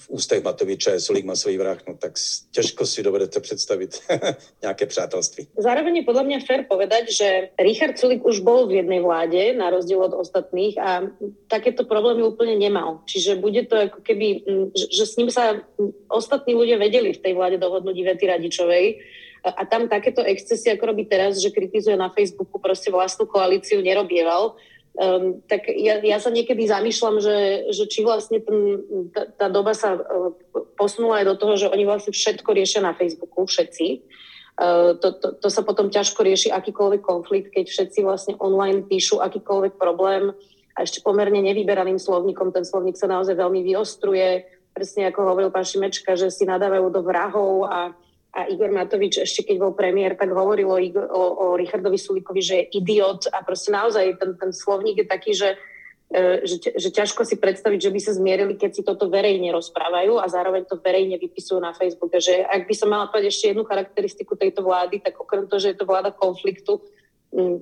v, 0.00 0.10
ústech 0.10 0.44
Matoviča 0.44 0.96
je 0.96 1.00
Solík 1.00 1.24
masový 1.24 1.58
vrah, 1.58 1.78
no 1.88 1.96
tak 1.96 2.12
těžko 2.50 2.86
si 2.86 3.02
dovedete 3.02 3.40
představit 3.40 4.00
nějaké 4.62 4.86
přátelství. 4.86 5.46
Zároveň 5.58 5.96
je 5.96 6.04
podle 6.04 6.24
mě 6.24 6.40
fér 6.40 6.64
povedať, 6.68 7.04
že 7.12 7.48
Richard 7.60 7.98
Sulik 7.98 8.24
už 8.24 8.40
bol 8.40 8.66
v 8.66 8.72
jednej 8.72 9.00
vláde, 9.00 9.52
na 9.52 9.70
rozdíl 9.70 10.02
od 10.02 10.14
ostatných 10.14 10.78
a 10.78 11.02
takéto 11.48 11.84
problémy 11.84 12.22
úplně 12.22 12.56
nemal. 12.56 13.00
Čiže 13.04 13.36
bude 13.36 13.66
to 13.66 13.76
jako 13.76 14.00
keby, 14.00 14.42
že, 14.74 15.06
s 15.06 15.16
ním 15.16 15.30
sa 15.30 15.60
ostatní 16.08 16.54
ľudia 16.54 16.78
vedeli 16.78 17.12
v 17.12 17.22
tej 17.22 17.34
vláde 17.34 17.58
dohodnúť 17.58 17.96
Ivety 17.96 18.26
Radičovej, 18.26 18.86
a 19.40 19.64
tam 19.64 19.88
takéto 19.88 20.20
excesy, 20.20 20.68
ako 20.68 20.92
robí 20.92 21.08
teraz, 21.08 21.40
že 21.40 21.48
kritizuje 21.48 21.96
na 21.96 22.12
Facebooku 22.12 22.58
prostě 22.60 22.90
vlastnú 22.90 23.26
koalíciu, 23.26 23.80
nerobieval. 23.80 24.54
Um, 24.90 25.38
tak 25.46 25.70
ja, 25.70 26.02
ja 26.02 26.18
sa 26.18 26.34
niekedy 26.34 26.66
zamýšľam, 26.66 27.22
že, 27.22 27.70
že 27.70 27.86
či 27.86 28.02
vlastne 28.02 28.42
ten, 28.42 28.58
tá, 29.14 29.22
tá 29.30 29.46
doba 29.46 29.70
sa 29.70 29.94
uh, 29.94 30.34
posunula 30.74 31.22
aj 31.22 31.26
do 31.30 31.36
toho, 31.38 31.54
že 31.54 31.70
oni 31.70 31.86
vlastne 31.86 32.10
všetko 32.10 32.50
riešia 32.50 32.82
na 32.82 32.90
Facebooku, 32.90 33.46
všetci. 33.46 34.02
Uh, 34.58 34.98
to, 34.98 35.14
to, 35.14 35.38
to 35.38 35.48
sa 35.48 35.62
potom 35.62 35.94
ťažko 35.94 36.26
rieši 36.26 36.50
akýkoľvek 36.50 37.02
konflikt, 37.06 37.54
keď 37.54 37.70
všetci 37.70 38.02
vlastne 38.02 38.34
online 38.42 38.82
píšu 38.82 39.22
akýkoľvek 39.22 39.78
problém 39.78 40.34
a 40.74 40.78
ešte 40.82 41.06
pomerne 41.06 41.38
nevyberaným 41.38 41.96
slovníkom. 41.96 42.50
Ten 42.50 42.66
slovník 42.66 42.98
sa 42.98 43.06
naozaj 43.06 43.38
veľmi 43.38 43.62
vyostruje. 43.62 44.42
Presne 44.74 45.06
ako 45.06 45.32
hovoril 45.32 45.54
pán 45.54 45.64
Šimečka, 45.64 46.18
že 46.18 46.34
si 46.34 46.44
nadávajú 46.44 46.90
do 46.90 47.00
vrahov 47.06 47.70
a 47.70 47.94
a 48.30 48.46
Igor 48.46 48.70
Matovič 48.70 49.26
ešte 49.26 49.42
keď 49.42 49.56
bol 49.58 49.72
premiér, 49.74 50.14
tak 50.14 50.30
hovoril 50.30 50.70
o, 50.70 50.78
o, 50.78 51.22
o 51.34 51.46
Richardovi 51.58 51.98
Sulíkovi, 51.98 52.40
že 52.40 52.54
je 52.62 52.78
idiot 52.78 53.26
a 53.34 53.42
proste 53.42 53.74
naozaj 53.74 54.22
ten, 54.22 54.38
ten 54.38 54.50
slovník 54.54 55.02
je 55.02 55.06
taký, 55.10 55.34
že, 55.34 55.58
e, 56.14 56.46
že, 56.46 56.62
že 56.78 56.88
ťažko 56.94 57.26
si 57.26 57.42
predstaviť, 57.42 57.90
že 57.90 57.90
by 57.90 58.00
sa 58.00 58.12
zmierili, 58.14 58.54
keď 58.54 58.70
si 58.70 58.82
toto 58.86 59.10
verejne 59.10 59.50
rozprávajú 59.50 60.22
a 60.22 60.30
zároveň 60.30 60.62
to 60.62 60.78
verejne 60.78 61.18
vypisujú 61.18 61.58
na 61.58 61.74
Facebooku. 61.74 62.22
Že 62.22 62.46
ak 62.46 62.70
by 62.70 62.74
som 62.78 62.88
mala 62.94 63.10
povedať 63.10 63.34
ešte 63.34 63.50
jednu 63.50 63.66
charakteristiku 63.66 64.38
tejto 64.38 64.62
vlády, 64.62 65.02
tak 65.02 65.18
okrem 65.18 65.50
toho, 65.50 65.58
že 65.58 65.74
je 65.74 65.78
to 65.82 65.90
vláda 65.90 66.14
konfliktu, 66.14 66.78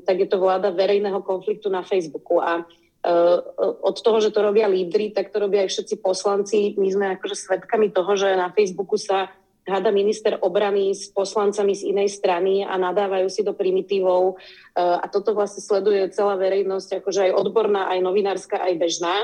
tak 0.05 0.17
je 0.21 0.29
to 0.29 0.37
vláda 0.41 0.69
verejného 0.73 1.21
konfliktu 1.25 1.73
na 1.73 1.81
Facebooku. 1.81 2.41
A 2.45 2.65
Uh, 2.99 3.39
od 3.79 3.95
toho, 4.03 4.19
že 4.19 4.35
to 4.35 4.43
robia 4.43 4.67
lídry, 4.67 5.15
tak 5.15 5.31
to 5.31 5.39
robia 5.39 5.63
aj 5.63 5.71
všetci 5.71 6.03
poslanci. 6.03 6.75
My 6.75 6.91
sme 6.91 7.07
akože 7.15 7.39
svedkami 7.39 7.95
toho, 7.95 8.11
že 8.19 8.35
na 8.35 8.51
Facebooku 8.51 8.99
sa 8.99 9.31
hada 9.69 9.93
minister 9.93 10.41
obrany 10.41 10.97
s 10.97 11.13
poslancami 11.13 11.77
z 11.77 11.93
inej 11.93 12.09
strany 12.11 12.65
a 12.65 12.75
nadávajú 12.81 13.29
si 13.29 13.45
do 13.45 13.53
primitívov 13.53 14.37
eh, 14.37 14.83
a 14.83 15.07
toto 15.07 15.37
vlastne 15.37 15.61
sleduje 15.61 16.09
celá 16.11 16.35
verejnosť, 16.41 17.05
akože 17.05 17.31
aj 17.31 17.37
odborná, 17.37 17.93
aj 17.93 18.01
novinárska, 18.01 18.57
aj 18.59 18.75
bežná. 18.81 19.17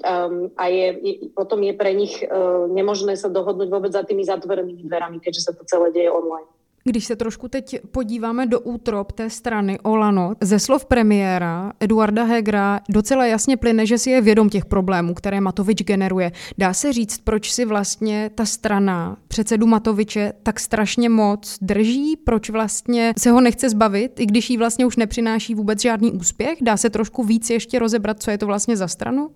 Um, 0.00 0.54
a 0.54 0.70
je, 0.70 0.86
je, 1.02 1.14
potom 1.34 1.60
je 1.66 1.74
pre 1.74 1.90
nich 1.90 2.22
uh, 2.22 2.70
nemožné 2.70 3.18
sa 3.18 3.26
dohodnúť 3.26 3.68
vôbec 3.68 3.90
za 3.90 4.06
tými 4.06 4.22
zatvorenými 4.22 4.86
dverami, 4.86 5.18
keďže 5.18 5.50
sa 5.50 5.52
to 5.52 5.66
celé 5.66 5.90
deje 5.90 6.08
online. 6.14 6.46
Když 6.84 7.04
se 7.04 7.16
trošku 7.16 7.48
teď 7.48 7.80
podíváme 7.90 8.46
do 8.46 8.60
útrop 8.60 9.12
té 9.12 9.30
strany 9.30 9.78
Olano, 9.80 10.34
ze 10.40 10.58
slov 10.58 10.84
premiéra 10.84 11.72
Eduarda 11.80 12.24
Hegra 12.24 12.80
docela 12.88 13.26
jasně 13.26 13.56
plyne, 13.56 13.86
že 13.86 13.98
si 13.98 14.10
je 14.10 14.20
vědom 14.20 14.50
těch 14.50 14.64
problémů, 14.64 15.14
které 15.14 15.40
Matovič 15.40 15.82
generuje. 15.82 16.32
Dá 16.58 16.74
se 16.74 16.92
říct, 16.92 17.18
proč 17.24 17.52
si 17.52 17.64
vlastně 17.64 18.30
ta 18.34 18.44
strana 18.44 19.16
předsedu 19.28 19.66
Matoviče 19.66 20.32
tak 20.42 20.60
strašně 20.60 21.08
moc 21.08 21.58
drží, 21.60 22.16
proč 22.16 22.50
vlastně 22.50 23.14
se 23.18 23.30
ho 23.30 23.40
nechce 23.40 23.70
zbavit, 23.70 24.20
i 24.20 24.26
když 24.26 24.50
jí 24.50 24.56
vlastně 24.56 24.86
už 24.86 24.96
nepřináší 24.96 25.54
vůbec 25.54 25.82
žádný 25.82 26.12
úspěch? 26.12 26.58
Dá 26.60 26.76
se 26.76 26.90
trošku 26.90 27.24
víc 27.24 27.50
ještě 27.50 27.78
rozebrat, 27.78 28.22
co 28.22 28.30
je 28.30 28.38
to 28.38 28.46
vlastně 28.46 28.76
za 28.76 28.88
stranu? 28.88 29.30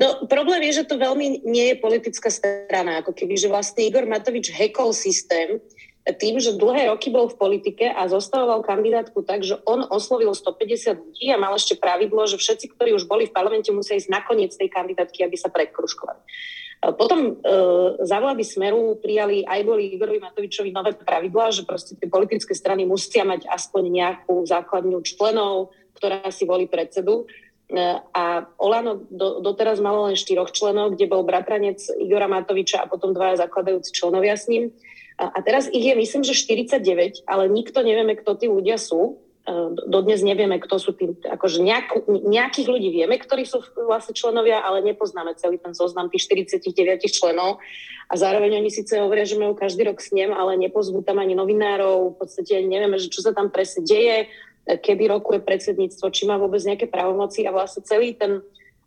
No, 0.00 0.26
problém 0.26 0.62
je, 0.62 0.82
že 0.82 0.84
to 0.90 0.98
veľmi 0.98 1.46
nie 1.46 1.70
je 1.70 1.74
politická 1.78 2.26
strana, 2.26 2.98
ako 3.04 3.14
keby, 3.14 3.38
že 3.38 3.46
vlastne 3.46 3.86
Igor 3.86 4.02
Matovič 4.02 4.50
hekol 4.50 4.90
systém, 4.90 5.62
tým, 6.02 6.42
že 6.42 6.58
dlhé 6.58 6.90
roky 6.90 7.14
bol 7.14 7.30
v 7.30 7.38
politike 7.38 7.86
a 7.86 8.10
zostavoval 8.10 8.66
kandidátku 8.66 9.22
tak, 9.22 9.46
že 9.46 9.54
on 9.62 9.86
oslovil 9.86 10.34
150 10.34 10.98
ľudí 10.98 11.30
a 11.30 11.38
mal 11.38 11.54
ešte 11.54 11.78
pravidlo, 11.78 12.26
že 12.26 12.42
všetci, 12.42 12.74
ktorí 12.74 12.90
už 12.98 13.06
boli 13.06 13.30
v 13.30 13.34
parlamente, 13.34 13.70
musia 13.70 13.94
ísť 13.94 14.10
nakoniec 14.10 14.50
tej 14.50 14.66
kandidátky, 14.66 15.22
aby 15.22 15.36
sa 15.38 15.46
prekruškovali. 15.54 16.22
Potom 16.82 17.18
e, 17.22 17.32
za 18.02 18.18
vlády 18.18 18.42
Smeru 18.42 18.98
prijali 18.98 19.46
aj 19.46 19.62
boli 19.62 19.94
Igorovi 19.94 20.18
Matovičovi 20.18 20.74
nové 20.74 20.98
pravidlá, 20.98 21.54
že 21.54 21.62
proste 21.62 21.94
tie 21.94 22.10
politické 22.10 22.58
strany 22.58 22.82
musia 22.82 23.22
mať 23.22 23.46
aspoň 23.46 23.82
nejakú 23.86 24.42
základňu 24.42 24.98
členov, 25.06 25.70
ktorá 25.94 26.26
si 26.34 26.42
volí 26.42 26.66
predsedu. 26.66 27.30
E, 27.70 28.02
a 28.10 28.50
Olano 28.58 28.98
do, 29.06 29.38
doteraz 29.38 29.78
malo 29.78 30.10
len 30.10 30.18
štyroch 30.18 30.50
členov, 30.50 30.98
kde 30.98 31.06
bol 31.06 31.22
bratranec 31.22 31.78
Igora 32.02 32.26
Matoviča 32.26 32.82
a 32.82 32.90
potom 32.90 33.14
dvaja 33.14 33.46
zakladajúci 33.46 33.94
členovia 33.94 34.34
s 34.34 34.50
ním. 34.50 34.74
A 35.20 35.38
teraz 35.44 35.68
ich 35.68 35.84
je, 35.84 35.94
myslím, 35.94 36.22
že 36.24 36.32
49, 36.32 37.28
ale 37.28 37.44
nikto 37.52 37.84
nevieme, 37.84 38.16
kto 38.16 38.32
tí 38.38 38.46
ľudia 38.48 38.80
sú. 38.80 39.20
E, 39.44 39.76
dodnes 39.86 40.24
nevieme, 40.24 40.56
kto 40.56 40.80
sú 40.80 40.96
tí, 40.96 41.12
akože 41.20 41.60
nejak, 41.60 42.08
nejakých 42.08 42.68
ľudí 42.70 42.88
vieme, 42.88 43.20
ktorí 43.20 43.44
sú 43.44 43.60
vlastne 43.84 44.16
členovia, 44.16 44.64
ale 44.64 44.80
nepoznáme 44.80 45.36
celý 45.36 45.60
ten 45.60 45.76
zoznam 45.76 46.08
tých 46.08 46.26
49 46.30 46.72
členov. 47.12 47.60
A 48.08 48.14
zároveň 48.16 48.56
oni 48.60 48.70
síce 48.72 48.96
hovoria, 48.96 49.28
že 49.28 49.40
majú 49.40 49.52
každý 49.52 49.88
rok 49.88 50.00
snem, 50.00 50.32
ale 50.32 50.56
nepozvú 50.56 51.04
tam 51.04 51.20
ani 51.20 51.36
novinárov, 51.36 52.16
v 52.16 52.16
podstate 52.16 52.64
nevieme, 52.64 52.96
že 52.96 53.12
čo 53.12 53.20
sa 53.24 53.36
tam 53.36 53.52
presne 53.52 53.84
deje, 53.84 54.32
kedy 54.62 55.10
rokuje 55.10 55.42
predsedníctvo, 55.42 56.06
či 56.14 56.22
má 56.24 56.38
vôbec 56.38 56.62
nejaké 56.62 56.86
právomoci 56.86 57.42
a 57.44 57.50
vlastne 57.50 57.82
celý 57.82 58.14
ten, 58.14 58.40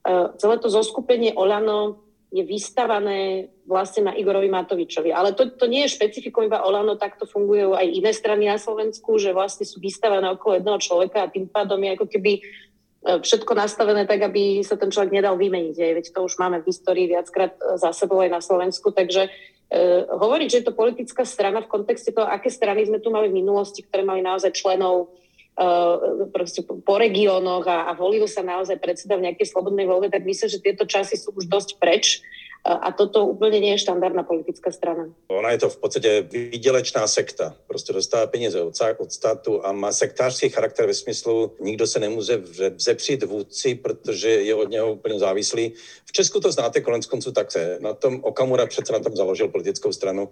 e, 0.08 0.14
celé 0.40 0.56
to 0.58 0.72
zoskupenie 0.72 1.36
Olano 1.36 2.05
je 2.36 2.44
vystavané 2.44 3.48
vlastne 3.64 4.12
na 4.12 4.14
Igorovi 4.14 4.52
Matovičovi. 4.52 5.16
Ale 5.16 5.32
to, 5.32 5.56
to 5.56 5.72
nie 5.72 5.88
je 5.88 5.96
špecifikom 5.96 6.52
iba 6.52 6.68
Olano, 6.68 7.00
takto 7.00 7.24
fungujú 7.24 7.72
aj 7.72 7.88
iné 7.88 8.12
strany 8.12 8.52
na 8.52 8.60
Slovensku, 8.60 9.16
že 9.16 9.32
vlastne 9.32 9.64
sú 9.64 9.80
vystavané 9.80 10.28
okolo 10.36 10.60
jedného 10.60 10.76
človeka 10.84 11.24
a 11.24 11.32
tým 11.32 11.48
pádom 11.48 11.80
je 11.80 11.96
ako 11.96 12.06
keby 12.12 12.32
e, 12.36 12.42
všetko 13.24 13.56
nastavené 13.56 14.04
tak, 14.04 14.20
aby 14.28 14.60
sa 14.68 14.76
ten 14.76 14.92
človek 14.92 15.16
nedal 15.16 15.40
vymeniť. 15.40 15.76
Aj, 15.80 15.92
veď 15.96 16.06
to 16.12 16.28
už 16.28 16.36
máme 16.36 16.60
v 16.60 16.68
histórii 16.68 17.08
viackrát 17.08 17.56
e, 17.56 17.80
za 17.80 17.96
sebou 17.96 18.20
aj 18.20 18.36
na 18.36 18.44
Slovensku, 18.44 18.92
takže 18.92 19.32
e, 19.72 20.04
hovoriť, 20.12 20.48
že 20.52 20.58
je 20.60 20.66
to 20.68 20.76
politická 20.76 21.24
strana 21.24 21.64
v 21.64 21.72
kontexte 21.72 22.12
toho, 22.12 22.28
aké 22.28 22.52
strany 22.52 22.84
sme 22.84 23.00
tu 23.00 23.16
mali 23.16 23.32
v 23.32 23.40
minulosti, 23.40 23.80
ktoré 23.80 24.04
mali 24.04 24.20
naozaj 24.20 24.52
členov 24.52 25.16
uh, 25.60 26.82
po 26.86 26.96
regiónoch 26.98 27.68
a, 27.68 27.90
a 27.90 27.92
volil 27.94 28.28
sa 28.28 28.42
naozaj 28.42 28.80
predseda 28.80 29.18
v 29.18 29.32
nejakej 29.32 29.48
slobodnej 29.52 29.88
voľbe, 29.88 30.12
tak 30.12 30.28
myslím, 30.28 30.50
že 30.50 30.64
tieto 30.64 30.86
časy 30.86 31.18
sú 31.18 31.32
už 31.36 31.48
dosť 31.48 31.80
preč 31.80 32.22
a 32.66 32.92
toto 32.92 33.26
úplně 33.26 33.60
nie 33.60 33.72
je 33.72 33.86
štandardná 33.86 34.24
politická 34.24 34.72
strana. 34.72 35.06
Ona 35.28 35.52
je 35.52 35.58
to 35.58 35.70
v 35.70 35.78
podstatě 35.78 36.28
výdělečná 36.32 37.08
sekta. 37.08 37.56
Prostě 37.68 37.94
dostává 37.94 38.28
peníze 38.28 38.62
od, 38.62 38.74
od 38.98 39.12
státu 39.12 39.66
a 39.66 39.72
má 39.72 39.92
sektářský 39.92 40.50
charakter 40.50 40.86
ve 40.86 40.94
smyslu, 40.94 41.52
nikdo 41.62 41.88
se 41.88 42.00
nemůže 42.00 42.38
vzepřít 42.70 43.24
vůdci, 43.24 43.76
protože 43.76 44.30
je 44.30 44.56
od 44.56 44.70
něho 44.70 44.94
úplně 44.94 45.20
závislý. 45.20 45.74
V 46.06 46.12
Česku 46.12 46.40
to 46.40 46.52
znáte 46.52 46.82
konec 46.82 47.06
konců 47.06 47.32
tak 47.32 47.52
se. 47.52 47.78
Na 47.82 47.94
tom 47.94 48.20
Okamura 48.24 48.66
přece 48.66 48.94
na 48.94 49.00
tom 49.00 49.16
založil 49.16 49.48
politickou 49.48 49.92
stranu. 49.92 50.30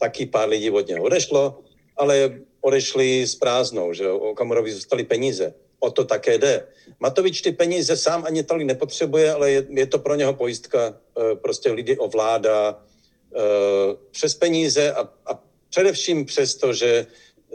Taky 0.00 0.26
pár 0.26 0.48
lidí 0.48 0.70
od 0.70 0.88
něho 0.88 1.04
odešlo, 1.04 1.60
ale 1.96 2.40
odešli 2.60 3.26
s 3.26 3.34
prázdnou, 3.34 3.92
že 3.92 4.08
Okamurovi 4.08 4.72
zůstaly 4.72 5.04
peníze. 5.04 5.54
o 5.80 5.90
to 5.90 6.04
také 6.04 6.38
jde. 6.38 6.66
Matovič 7.00 7.40
ty 7.40 7.52
peníze 7.52 7.96
sám 7.96 8.24
ani 8.26 8.42
tolik 8.42 8.66
nepotřebuje, 8.66 9.32
ale 9.32 9.50
je, 9.50 9.66
je 9.68 9.86
to 9.86 9.98
pro 9.98 10.14
něho 10.14 10.34
pojistka, 10.34 10.92
eh, 10.92 11.36
prostě 11.36 11.72
lidi 11.72 11.96
ovládá 11.96 12.76
eh, 12.76 13.96
přes 14.10 14.34
peníze 14.34 14.92
a, 14.92 15.08
a 15.26 15.42
především 15.68 16.24
přes 16.24 16.54
to, 16.54 16.72
že 16.72 17.06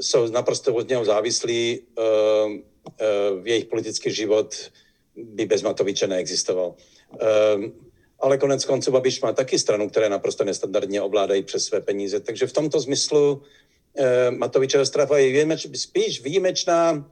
jsou 0.02 0.28
naprosto 0.28 0.74
od 0.74 0.90
něho 0.90 1.06
závislí, 1.06 1.80
eh, 1.98 2.02
v 3.42 3.48
jejich 3.48 3.66
politický 3.66 4.12
život 4.12 4.56
by 5.16 5.46
bez 5.46 5.62
Matoviče 5.62 6.08
neexistoval. 6.08 6.76
Ale 8.20 8.38
konec 8.38 8.66
konců 8.66 8.92
Babiš 8.92 9.22
má 9.22 9.34
taky 9.34 9.60
stranu, 9.60 9.90
které 9.90 10.10
naprosto 10.10 10.44
nestandardně 10.44 11.02
ovládají 11.02 11.44
přes 11.44 11.66
své 11.66 11.82
peníze. 11.82 12.20
Takže 12.20 12.48
v 12.48 12.54
tomto 12.54 12.82
smyslu 12.82 13.42
Matovičova 14.30 14.86
strava 14.86 15.18
je 15.18 15.32
výjimeč, 15.32 15.68
spíš 15.74 16.22
výjimečná 16.22 17.06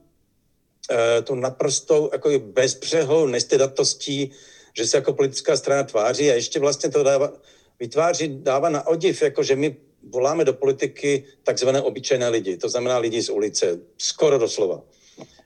Eh, 0.92 1.22
tu 1.22 1.36
naprostou 1.36 2.10
jako 2.14 2.40
bezbřehou 2.40 3.28
nestydatostí, 3.28 4.32
že 4.78 4.88
se 4.88 4.98
jako 4.98 5.14
politická 5.14 5.58
strana 5.58 5.84
tváří 5.84 6.32
a 6.32 6.34
ještě 6.34 6.60
vlastně 6.60 6.90
to 6.90 7.04
dává, 7.04 7.34
vytváří, 7.80 8.28
dává 8.28 8.70
na 8.70 8.88
odiv, 8.88 9.22
jako 9.22 9.44
že 9.44 9.56
my 9.56 9.76
voláme 10.10 10.46
do 10.46 10.54
politiky 10.54 11.24
takzvané 11.44 11.82
obyčejné 11.82 12.30
lidi, 12.30 12.58
to 12.58 12.70
znamená 12.70 12.98
lidi 12.98 13.22
z 13.22 13.30
ulice, 13.30 13.80
skoro 13.98 14.38
doslova, 14.38 14.82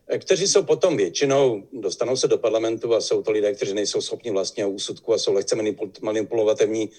eh, 0.07 0.17
kteří 0.17 0.47
jsou 0.47 0.63
potom 0.63 0.97
většinou, 0.97 1.63
dostanou 1.73 2.15
se 2.15 2.27
do 2.27 2.37
parlamentu 2.37 2.95
a 2.95 3.01
jsou 3.01 3.21
to 3.21 3.31
lidé, 3.31 3.53
kteří 3.53 3.73
nejsou 3.73 4.01
schopni 4.01 4.31
vlastního 4.31 4.69
úsudku 4.69 5.13
a 5.13 5.17
jsou 5.17 5.33
lehce 5.33 5.55
manipulovativní 6.01 6.89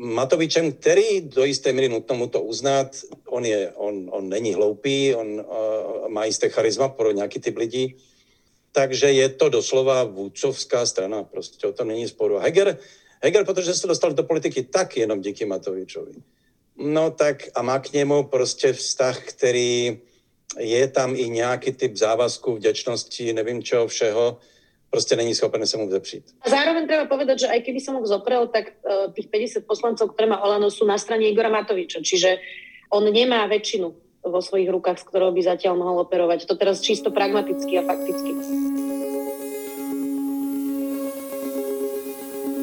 Matovičem, 0.00 0.72
který 0.72 1.20
do 1.20 1.44
jisté 1.44 1.72
míry 1.72 1.88
nutno 1.88 2.16
mu 2.16 2.26
to 2.26 2.40
uznat, 2.40 2.96
on, 3.26 3.44
je, 3.44 3.72
on, 3.74 4.10
on 4.12 4.28
není 4.28 4.54
hloupý, 4.54 5.14
on 5.14 5.26
uh, 5.26 6.08
má 6.08 6.24
jisté 6.24 6.48
charisma 6.48 6.88
pro 6.88 7.10
nějaký 7.10 7.40
typ 7.40 7.56
lidí, 7.56 7.96
takže 8.72 9.12
je 9.12 9.28
to 9.28 9.48
doslova 9.48 10.04
vůdcovská 10.04 10.86
strana, 10.86 11.22
prostě 11.22 11.66
o 11.66 11.72
tom 11.72 11.88
není 11.88 12.08
sporu. 12.08 12.38
Heger, 12.38 12.78
Heger, 13.22 13.44
protože 13.44 13.74
se 13.74 13.86
dostal 13.86 14.12
do 14.12 14.22
politiky 14.22 14.62
tak 14.62 14.96
jenom 14.96 15.20
díky 15.20 15.44
Matovičovi. 15.44 16.12
No 16.76 17.10
tak 17.10 17.48
a 17.54 17.62
má 17.62 17.78
k 17.78 17.92
němu 17.92 18.22
prostě 18.22 18.72
vztah, 18.72 19.24
který 19.24 19.98
je 20.58 20.88
tam 20.88 21.16
i 21.16 21.28
nějaký 21.28 21.72
typ 21.72 21.96
závazku, 21.96 22.54
vděčnosti, 22.54 23.32
nevím 23.32 23.62
čeho 23.62 23.88
všeho, 23.88 24.38
prostě 24.90 25.16
není 25.16 25.34
schopen 25.34 25.66
se 25.66 25.76
mu 25.76 25.86
vzepřít. 25.86 26.24
A 26.42 26.50
zároveň 26.50 26.86
treba 26.86 27.04
povedať, 27.04 27.44
že 27.44 27.48
aj 27.48 27.60
keby 27.60 27.80
som 27.80 28.00
ho 28.00 28.06
zoprel, 28.06 28.48
tak 28.48 28.72
uh, 28.80 29.12
tých 29.12 29.28
50 29.28 29.68
poslancov, 29.68 30.16
ktoré 30.16 30.28
má 30.28 30.40
Olano, 30.40 30.72
sú 30.72 30.88
na 30.88 30.96
strane 30.96 31.28
Igora 31.28 31.52
Matoviča, 31.52 32.00
čiže 32.00 32.40
on 32.88 33.04
nemá 33.04 33.44
väčšinu 33.44 33.86
vo 34.24 34.40
svojich 34.40 34.68
rukách, 34.68 34.98
s 35.00 35.08
ktorou 35.08 35.32
by 35.32 35.44
zatiaľ 35.44 35.76
mohol 35.76 36.08
operovať. 36.08 36.48
To 36.48 36.56
teraz 36.56 36.80
čisto 36.80 37.12
pragmaticky 37.12 37.78
a 37.78 37.82
fakticky. 37.84 38.30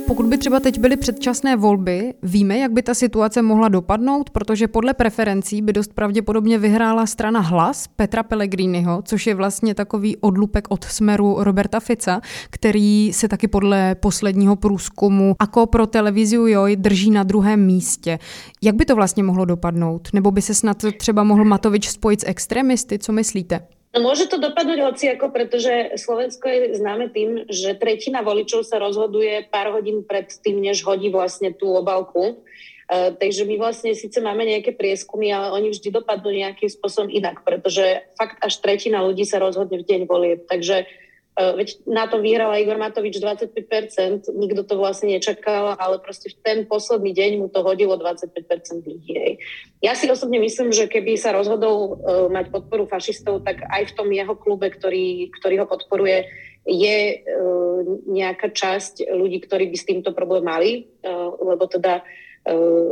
Pokud 0.07 0.25
by 0.25 0.37
třeba 0.37 0.59
teď 0.59 0.79
byly 0.79 0.97
předčasné 0.97 1.55
volby, 1.55 2.13
víme, 2.23 2.57
jak 2.57 2.71
by 2.71 2.81
ta 2.81 2.93
situace 2.93 3.41
mohla 3.41 3.69
dopadnout, 3.69 4.29
protože 4.29 4.67
podle 4.67 4.93
preferencí 4.93 5.61
by 5.61 5.73
dost 5.73 5.93
pravděpodobně 5.93 6.57
vyhrála 6.57 7.05
strana 7.05 7.39
Hlas 7.39 7.87
Petra 7.87 8.23
Pellegriniho, 8.23 9.01
což 9.05 9.27
je 9.27 9.35
vlastně 9.35 9.75
takový 9.75 10.17
odlupek 10.17 10.67
od 10.69 10.83
smeru 10.83 11.35
Roberta 11.39 11.79
Fica, 11.79 12.21
který 12.49 13.13
se 13.13 13.27
taky 13.27 13.47
podle 13.47 13.95
posledního 13.95 14.55
průzkumu 14.55 15.35
ako 15.39 15.65
pro 15.65 15.87
televizi 15.87 16.35
Joj 16.35 16.75
drží 16.75 17.11
na 17.11 17.23
druhém 17.23 17.65
místě. 17.65 18.19
Jak 18.61 18.75
by 18.75 18.85
to 18.85 18.95
vlastně 18.95 19.23
mohlo 19.23 19.45
dopadnout? 19.45 20.09
Nebo 20.13 20.31
by 20.31 20.41
se 20.41 20.55
snad 20.55 20.77
třeba 20.97 21.23
mohl 21.23 21.45
Matovič 21.45 21.89
spojit 21.89 22.21
s 22.21 22.27
extremisty? 22.27 22.99
Co 22.99 23.11
myslíte? 23.11 23.59
No 23.95 24.03
môže 24.03 24.27
to 24.27 24.35
dopadnúť 24.35 24.91
hociako, 24.91 25.31
pretože 25.31 25.95
Slovensko 25.95 26.43
je 26.51 26.75
známe 26.75 27.07
tým, 27.15 27.47
že 27.47 27.79
tretina 27.79 28.19
voličov 28.19 28.67
sa 28.67 28.75
rozhoduje 28.75 29.47
pár 29.47 29.71
hodín 29.71 30.03
pred 30.03 30.27
tým, 30.27 30.59
než 30.59 30.83
hodí 30.83 31.07
vlastne 31.07 31.55
tú 31.55 31.71
obalku. 31.71 32.43
Uh, 32.85 33.15
takže 33.15 33.47
my 33.47 33.55
vlastne 33.55 33.95
síce 33.95 34.19
máme 34.19 34.43
nejaké 34.43 34.75
prieskumy, 34.75 35.31
ale 35.31 35.55
oni 35.55 35.71
vždy 35.71 35.95
dopadnú 35.95 36.27
nejakým 36.27 36.67
spôsobom 36.69 37.07
inak, 37.07 37.41
pretože 37.47 38.03
fakt 38.19 38.35
až 38.43 38.59
tretina 38.59 38.99
ľudí 38.99 39.23
sa 39.23 39.39
rozhodne 39.39 39.79
v 39.79 39.87
deň 39.87 40.01
volieb. 40.11 40.43
Takže 40.43 40.85
uh, 40.85 41.04
veď 41.35 41.83
na 41.83 42.07
tom 42.07 42.23
vyhrala 42.23 42.55
Igor 42.63 42.79
Matovič 42.79 43.19
25%, 43.19 44.31
nikto 44.31 44.63
to 44.63 44.79
vlastne 44.79 45.11
nečakal, 45.11 45.75
ale 45.75 45.99
proste 45.99 46.31
v 46.31 46.39
ten 46.39 46.57
posledný 46.63 47.11
deň 47.11 47.31
mu 47.43 47.47
to 47.51 47.59
hodilo 47.59 47.99
25% 47.99 48.87
ľudí. 48.87 49.43
Ja 49.83 49.99
si 49.99 50.07
osobne 50.07 50.39
myslím, 50.39 50.71
že 50.71 50.87
keby 50.87 51.19
sa 51.19 51.35
rozhodol 51.35 51.75
uh, 51.75 52.31
mať 52.31 52.55
podporu 52.55 52.87
fašistov, 52.87 53.43
tak 53.43 53.67
aj 53.67 53.91
v 53.91 53.95
tom 53.99 54.07
jeho 54.15 54.31
klube, 54.39 54.71
ktorý, 54.71 55.27
ktorý 55.35 55.55
ho 55.59 55.67
podporuje, 55.67 56.23
je 56.63 56.97
uh, 57.19 57.79
nejaká 58.07 58.55
časť 58.55 59.11
ľudí, 59.11 59.43
ktorí 59.43 59.67
by 59.75 59.77
s 59.77 59.87
týmto 59.91 60.15
problém 60.15 60.47
mali, 60.47 60.71
uh, 61.03 61.35
lebo 61.43 61.67
teda 61.67 62.03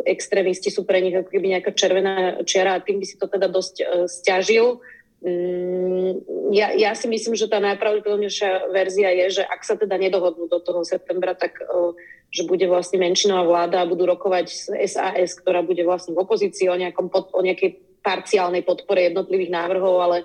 extrémisti 0.09 0.73
sú 0.73 0.81
pre 0.81 0.97
nich 0.97 1.13
ako 1.13 1.29
keby 1.29 1.53
nejaká 1.53 1.77
červená 1.77 2.41
čiara 2.41 2.73
a 2.73 2.81
tým 2.81 2.97
by 2.97 3.05
si 3.05 3.21
to 3.21 3.29
teda 3.29 3.45
dosť 3.45 3.85
stiažil. 4.09 4.81
Mm, 5.23 6.19
ja, 6.51 6.75
ja 6.75 6.91
si 6.99 7.07
myslím, 7.07 7.39
že 7.39 7.47
tá 7.47 7.63
najpravdepodobnejšia 7.63 8.67
verzia 8.75 9.09
je, 9.23 9.39
že 9.39 9.43
ak 9.47 9.63
sa 9.63 9.79
teda 9.79 9.95
nedohodnú 9.95 10.51
do 10.51 10.59
toho 10.59 10.83
septembra, 10.83 11.31
tak 11.31 11.63
že 12.33 12.43
bude 12.43 12.65
vlastne 12.67 12.99
menšinová 12.99 13.45
vláda 13.45 13.77
a 13.79 13.89
budú 13.89 14.03
rokovať 14.03 14.45
s 14.51 14.67
SAS, 14.91 15.37
ktorá 15.39 15.63
bude 15.63 15.85
vlastne 15.85 16.17
v 16.17 16.27
opozícii 16.27 16.67
o, 16.67 16.75
nejakom 16.75 17.07
pod, 17.07 17.31
o 17.31 17.39
nejakej 17.39 17.79
parciálnej 18.03 18.67
podpore 18.67 19.13
jednotlivých 19.13 19.53
návrhov, 19.53 19.95
ale 20.01 20.17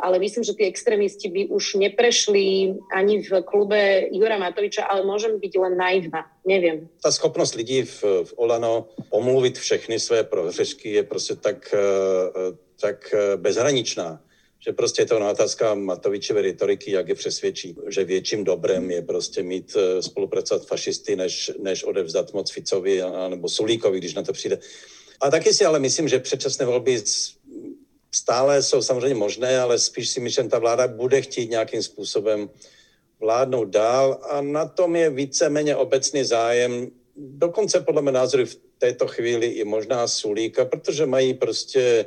ale 0.00 0.20
myslím, 0.20 0.44
že 0.44 0.52
tí 0.52 0.68
extrémisti 0.68 1.32
by 1.32 1.48
už 1.48 1.80
neprešli 1.80 2.76
ani 2.92 3.24
v 3.24 3.40
klube 3.48 4.12
Jura 4.12 4.36
Matoviča, 4.36 4.84
ale 4.84 5.08
môžem 5.08 5.40
byť 5.40 5.52
len 5.56 5.74
naivná. 5.80 6.28
Neviem. 6.44 6.84
Ta 7.00 7.08
schopnost 7.08 7.56
lidí 7.56 7.82
v, 7.82 8.28
v 8.28 8.32
Olano 8.36 8.92
omluvit 9.08 9.58
všechny 9.58 9.96
své 10.00 10.24
prohřešky 10.24 10.92
je 10.92 11.02
prostě 11.02 11.34
tak 11.36 11.74
tak 12.80 13.14
eh, 13.14 13.36
bezhraničná, 13.36 14.20
že 14.58 14.72
prostě 14.72 15.02
je 15.02 15.06
to 15.06 15.30
otázka 15.30 15.74
Matovičové 15.74 16.42
retoriky, 16.42 16.90
jak 16.90 17.08
je 17.08 17.14
přesvědčí, 17.14 17.76
že 17.88 18.04
větším 18.04 18.44
dobrem 18.44 18.90
je 18.90 19.02
prostě 19.02 19.42
mít 19.42 19.76
eh, 19.76 20.02
spolupracovat 20.02 20.66
fašisty, 20.66 21.16
než, 21.16 21.50
než 21.58 21.84
odevzdat 21.84 22.32
moc 22.32 22.50
Ficovi 22.50 23.02
nebo 23.28 23.48
Sulíkovi, 23.48 23.98
když 23.98 24.14
na 24.14 24.22
to 24.22 24.32
přijde. 24.32 24.58
A 25.20 25.30
taky 25.30 25.54
si 25.54 25.64
ale 25.64 25.78
myslím, 25.78 26.08
že 26.08 26.18
předčasné 26.18 26.66
volby 26.66 27.02
stále 28.14 28.62
jsou 28.62 28.82
samozřejmě 28.82 29.14
možné, 29.14 29.60
ale 29.60 29.78
spíš 29.78 30.10
si 30.10 30.20
myslím, 30.20 30.44
že 30.44 30.50
ta 30.50 30.58
vláda 30.58 30.88
bude 30.88 31.22
chtít 31.22 31.50
nějakým 31.50 31.82
způsobem 31.82 32.50
vládnout 33.20 33.68
dál 33.68 34.20
a 34.30 34.40
na 34.40 34.68
tom 34.68 34.96
je 34.96 35.10
víceméně 35.10 35.76
obecný 35.76 36.24
zájem, 36.24 36.90
dokonce 37.16 37.80
podle 37.80 38.02
mě 38.02 38.12
názoru 38.12 38.46
v 38.46 38.58
této 38.78 39.06
chvíli 39.06 39.46
i 39.46 39.64
možná 39.64 40.08
Sulíka, 40.08 40.64
protože 40.64 41.06
mají 41.06 41.34
prostě 41.34 42.06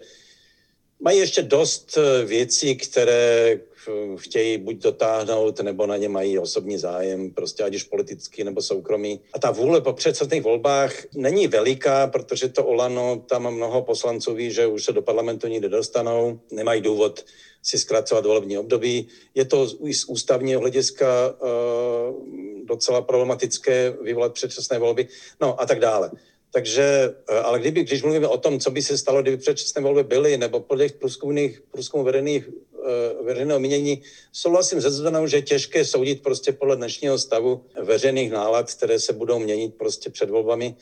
mají 1.00 1.20
ještě 1.20 1.42
dost 1.42 1.98
eh, 1.98 2.26
věcí, 2.26 2.76
které 2.76 3.54
eh, 3.54 3.92
chtějí 4.18 4.58
buď 4.58 4.76
dotáhnout, 4.76 5.60
nebo 5.60 5.88
na 5.88 5.98
ně 5.98 6.10
mají 6.10 6.40
osobní 6.40 6.78
zájem, 6.78 7.32
prostě 7.32 7.64
ať 7.64 7.76
už 7.76 7.84
politický 7.84 8.44
nebo 8.44 8.62
soukromý. 8.62 9.20
A 9.34 9.40
ta 9.40 9.52
vůle 9.52 9.82
po 9.82 9.94
předsedných 9.94 10.44
volbách 10.44 10.94
není 11.16 11.48
veliká, 11.48 12.08
protože 12.08 12.50
to 12.50 12.66
Olano, 12.66 13.24
tam 13.30 13.54
mnoho 13.54 13.82
poslanců 13.82 14.34
ví, 14.34 14.52
že 14.52 14.68
už 14.68 14.84
se 14.84 14.94
do 14.94 15.02
parlamentu 15.02 15.48
nikdy 15.48 15.70
dostanou, 15.70 16.40
nemají 16.52 16.82
důvod 16.82 17.26
si 17.64 17.78
zkracovat 17.78 18.26
volební 18.26 18.58
období. 18.58 19.08
Je 19.36 19.46
to 19.46 19.68
z 19.68 20.06
ústavního 20.08 20.62
hlediska 20.62 21.08
uh, 21.30 22.16
docela 22.66 23.02
problematické 23.02 23.98
vyvolat 24.02 24.34
předčasné 24.34 24.80
volby, 24.80 25.08
no 25.42 25.62
a 25.62 25.66
tak 25.66 25.80
dále. 25.80 26.12
Takže, 26.58 27.14
eh, 27.30 27.40
ale 27.40 27.60
kdyby, 27.60 27.84
když 27.84 28.02
mluvíme 28.02 28.28
o 28.28 28.38
tom, 28.38 28.60
co 28.60 28.72
by 28.72 28.82
se 28.82 28.98
stalo, 28.98 29.22
kdyby 29.22 29.38
předčasné 29.38 29.82
volby 29.82 30.04
byly, 30.04 30.38
nebo 30.38 30.60
podle 30.60 30.90
průzkumných, 30.90 31.62
průzkumů 31.72 32.04
veřejných, 32.04 32.50
uh, 32.50 33.26
veřejného 33.26 33.60
mínění, 33.60 34.02
souhlasím 34.34 34.82
se 34.82 34.90
Zuzanou, 34.92 35.28
že 35.28 35.38
je 35.38 35.42
těžké 35.42 35.86
soudit 35.86 36.24
prostě 36.24 36.52
podle 36.52 36.76
dnešního 36.76 37.20
stavu 37.20 37.62
veřejných 37.78 38.32
nálad, 38.32 38.74
které 38.74 39.00
se 39.00 39.14
budou 39.14 39.40
měnit 39.40 39.78
prostě 39.78 40.10
před 40.10 40.30
volbami. 40.30 40.76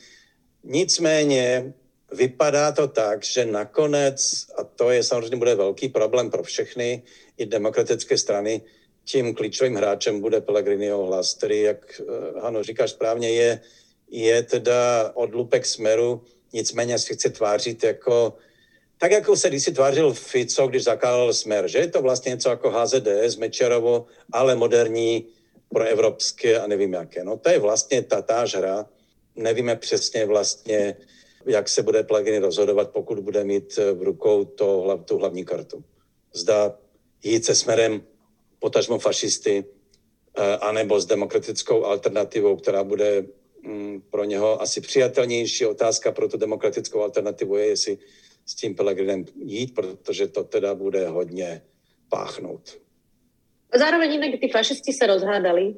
Nicméně 0.64 1.74
vypadá 2.12 2.72
to 2.72 2.88
tak, 2.88 3.24
že 3.24 3.44
nakonec, 3.44 4.16
a 4.56 4.64
to 4.64 4.90
je 4.90 5.04
samozřejmě 5.04 5.36
bude 5.36 5.54
velký 5.54 5.88
problém 5.92 6.30
pro 6.30 6.42
všechny, 6.42 7.02
i 7.36 7.46
demokratické 7.46 8.18
strany, 8.18 8.64
tím 9.04 9.34
klíčovým 9.34 9.76
hráčem 9.76 10.20
bude 10.24 10.40
Pellegriniho 10.40 11.04
hlas, 11.04 11.34
který, 11.36 11.68
jak 11.68 12.00
eh, 12.00 12.40
Hano 12.40 12.62
říkáš 12.62 12.90
správně, 12.96 13.28
je 13.30 13.60
je 14.10 14.42
teda 14.42 15.10
odlupek 15.14 15.66
smeru, 15.66 16.22
nicméně 16.52 16.98
si 16.98 17.14
chce 17.14 17.30
tvářit 17.30 17.84
jako 17.84 18.34
tak, 18.98 19.10
jako 19.10 19.36
se 19.36 19.48
když 19.48 19.64
si 19.64 19.72
tvářil 19.72 20.12
Fico, 20.14 20.66
když 20.66 20.84
zakládal 20.84 21.32
smer, 21.34 21.68
že 21.68 21.78
je 21.78 21.88
to 21.88 22.02
vlastně 22.02 22.30
něco 22.30 22.48
jako 22.48 22.70
HZDS, 22.70 23.36
Mečerovo, 23.36 24.06
ale 24.32 24.54
moderní 24.54 25.26
pro 25.68 25.84
evropské 25.84 26.60
a 26.60 26.66
nevím 26.66 26.92
jaké. 26.92 27.24
No 27.24 27.36
to 27.36 27.50
je 27.50 27.58
vlastně 27.58 28.02
ta 28.02 28.22
táž 28.22 28.54
hra. 28.54 28.86
Nevíme 29.36 29.76
přesně 29.76 30.26
vlastně, 30.26 30.96
jak 31.46 31.68
se 31.68 31.82
bude 31.82 32.02
plugin 32.02 32.42
rozhodovat, 32.42 32.90
pokud 32.90 33.18
bude 33.18 33.44
mít 33.44 33.76
v 33.76 34.02
rukou 34.02 34.44
to, 34.44 35.02
tu 35.04 35.18
hlavní 35.18 35.44
kartu. 35.44 35.84
Zda 36.32 36.78
jít 37.22 37.44
se 37.44 37.54
smerem 37.54 38.02
potažmo 38.58 38.98
fašisty, 38.98 39.64
anebo 40.60 41.00
s 41.00 41.06
demokratickou 41.06 41.84
alternativou, 41.84 42.56
která 42.56 42.84
bude 42.84 43.24
pro 44.10 44.24
něho 44.24 44.62
asi 44.62 44.80
přijatelnější. 44.80 45.66
Otázka 45.66 46.12
pro 46.12 46.28
tu 46.28 46.36
demokratickou 46.36 47.02
alternativu 47.02 47.56
je, 47.56 47.66
jestli 47.66 47.98
s 48.46 48.54
tím 48.54 48.74
Pelegrinem 48.74 49.24
jít, 49.44 49.74
protože 49.74 50.26
to 50.26 50.44
teda 50.44 50.74
bude 50.74 51.08
hodně 51.08 51.62
páchnout. 52.08 52.78
Zároveň 53.74 54.22
inak 54.22 54.38
tí 54.38 54.46
fašisti 54.46 54.94
sa 54.94 55.10
rozhádali 55.10 55.74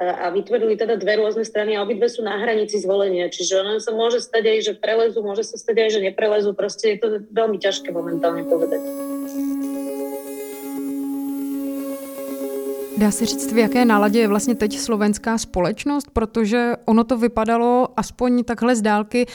a 0.00 0.32
vytvorili 0.34 0.74
teda 0.80 0.98
dve 0.98 1.20
rôzne 1.20 1.44
strany 1.46 1.76
a 1.76 1.84
obidve 1.84 2.08
sú 2.08 2.26
na 2.26 2.40
hranici 2.40 2.80
zvolenia. 2.80 3.30
Čiže 3.30 3.60
ono 3.60 3.78
sa 3.78 3.92
môže 3.94 4.18
stať 4.18 4.44
aj, 4.48 4.58
že 4.64 4.72
prelezu, 4.80 5.22
môže 5.22 5.44
sa 5.46 5.60
stať 5.60 5.76
aj, 5.76 5.88
že 5.94 6.00
neprelezu. 6.10 6.50
Proste 6.56 6.96
je 6.96 6.98
to 6.98 7.06
veľmi 7.30 7.60
ťažké 7.60 7.92
momentálne 7.92 8.48
povedať. 8.48 8.80
Dá 13.00 13.10
se 13.10 13.26
říct, 13.26 13.52
v 13.52 13.58
jaké 13.58 13.84
náladě 13.84 14.18
je 14.18 14.28
vlastně 14.28 14.54
teď 14.54 14.78
slovenská 14.78 15.38
společnost, 15.38 16.08
protože 16.12 16.72
ono 16.84 17.04
to 17.04 17.18
vypadalo 17.18 17.88
aspoň 17.96 18.44
takhle 18.44 18.76
z 18.76 18.82
dálky 18.82 19.26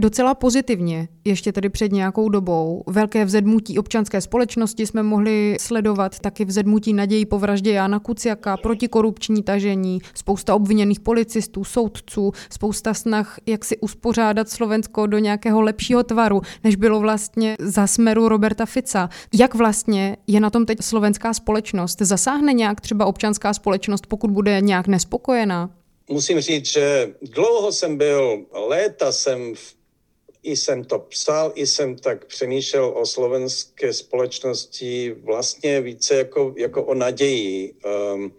docela 0.00 0.34
pozitivně, 0.34 1.08
ještě 1.24 1.52
tedy 1.52 1.68
před 1.68 1.92
nějakou 1.92 2.28
dobou. 2.28 2.84
Velké 2.86 3.24
vzedmutí 3.24 3.78
občanské 3.78 4.20
společnosti 4.20 4.86
jsme 4.86 5.02
mohli 5.02 5.56
sledovat, 5.60 6.18
taky 6.18 6.44
vzedmutí 6.44 6.92
nadějí 6.92 7.26
po 7.26 7.38
vraždě 7.38 7.72
Jana 7.72 7.98
Kuciaka, 7.98 8.56
protikorupční 8.56 9.42
tažení, 9.42 9.98
spousta 10.14 10.54
obviněných 10.54 11.00
policistů, 11.00 11.64
soudců, 11.64 12.32
spousta 12.52 12.94
snah, 12.94 13.38
jak 13.46 13.64
si 13.64 13.78
uspořádat 13.78 14.48
Slovensko 14.48 15.06
do 15.06 15.18
nějakého 15.18 15.60
lepšího 15.60 16.02
tvaru, 16.02 16.40
než 16.64 16.76
bylo 16.76 17.00
vlastně 17.00 17.56
za 17.60 17.86
smeru 17.86 18.28
Roberta 18.28 18.66
Fica. 18.66 19.08
Jak 19.34 19.54
vlastně 19.54 20.16
je 20.26 20.40
na 20.40 20.50
tom 20.50 20.66
teď 20.66 20.78
slovenská 20.82 21.34
společnost? 21.34 21.98
Zasáhne 22.00 22.52
nějak 22.52 22.80
třeba 22.80 23.06
občanská 23.06 23.54
společnost, 23.54 24.06
pokud 24.06 24.30
bude 24.30 24.60
nějak 24.60 24.86
nespokojená? 24.86 25.70
Musím 26.10 26.40
říct, 26.40 26.66
že 26.66 27.14
dlouho 27.34 27.72
jsem 27.72 27.96
byl, 27.96 28.46
léta 28.68 29.12
jsem 29.12 29.54
v 29.54 29.77
i 30.42 30.56
jsem 30.56 30.84
to 30.84 30.98
psal, 30.98 31.52
i 31.54 31.66
jsem 31.66 31.96
tak 31.96 32.24
přemýšlel 32.24 32.92
o 32.96 33.06
slovenské 33.06 33.92
společnosti 33.92 35.16
vlastně 35.24 35.80
více 35.80 36.14
jako, 36.14 36.54
jako 36.56 36.84
o 36.84 36.94
naději, 36.94 37.74
um, 38.14 38.32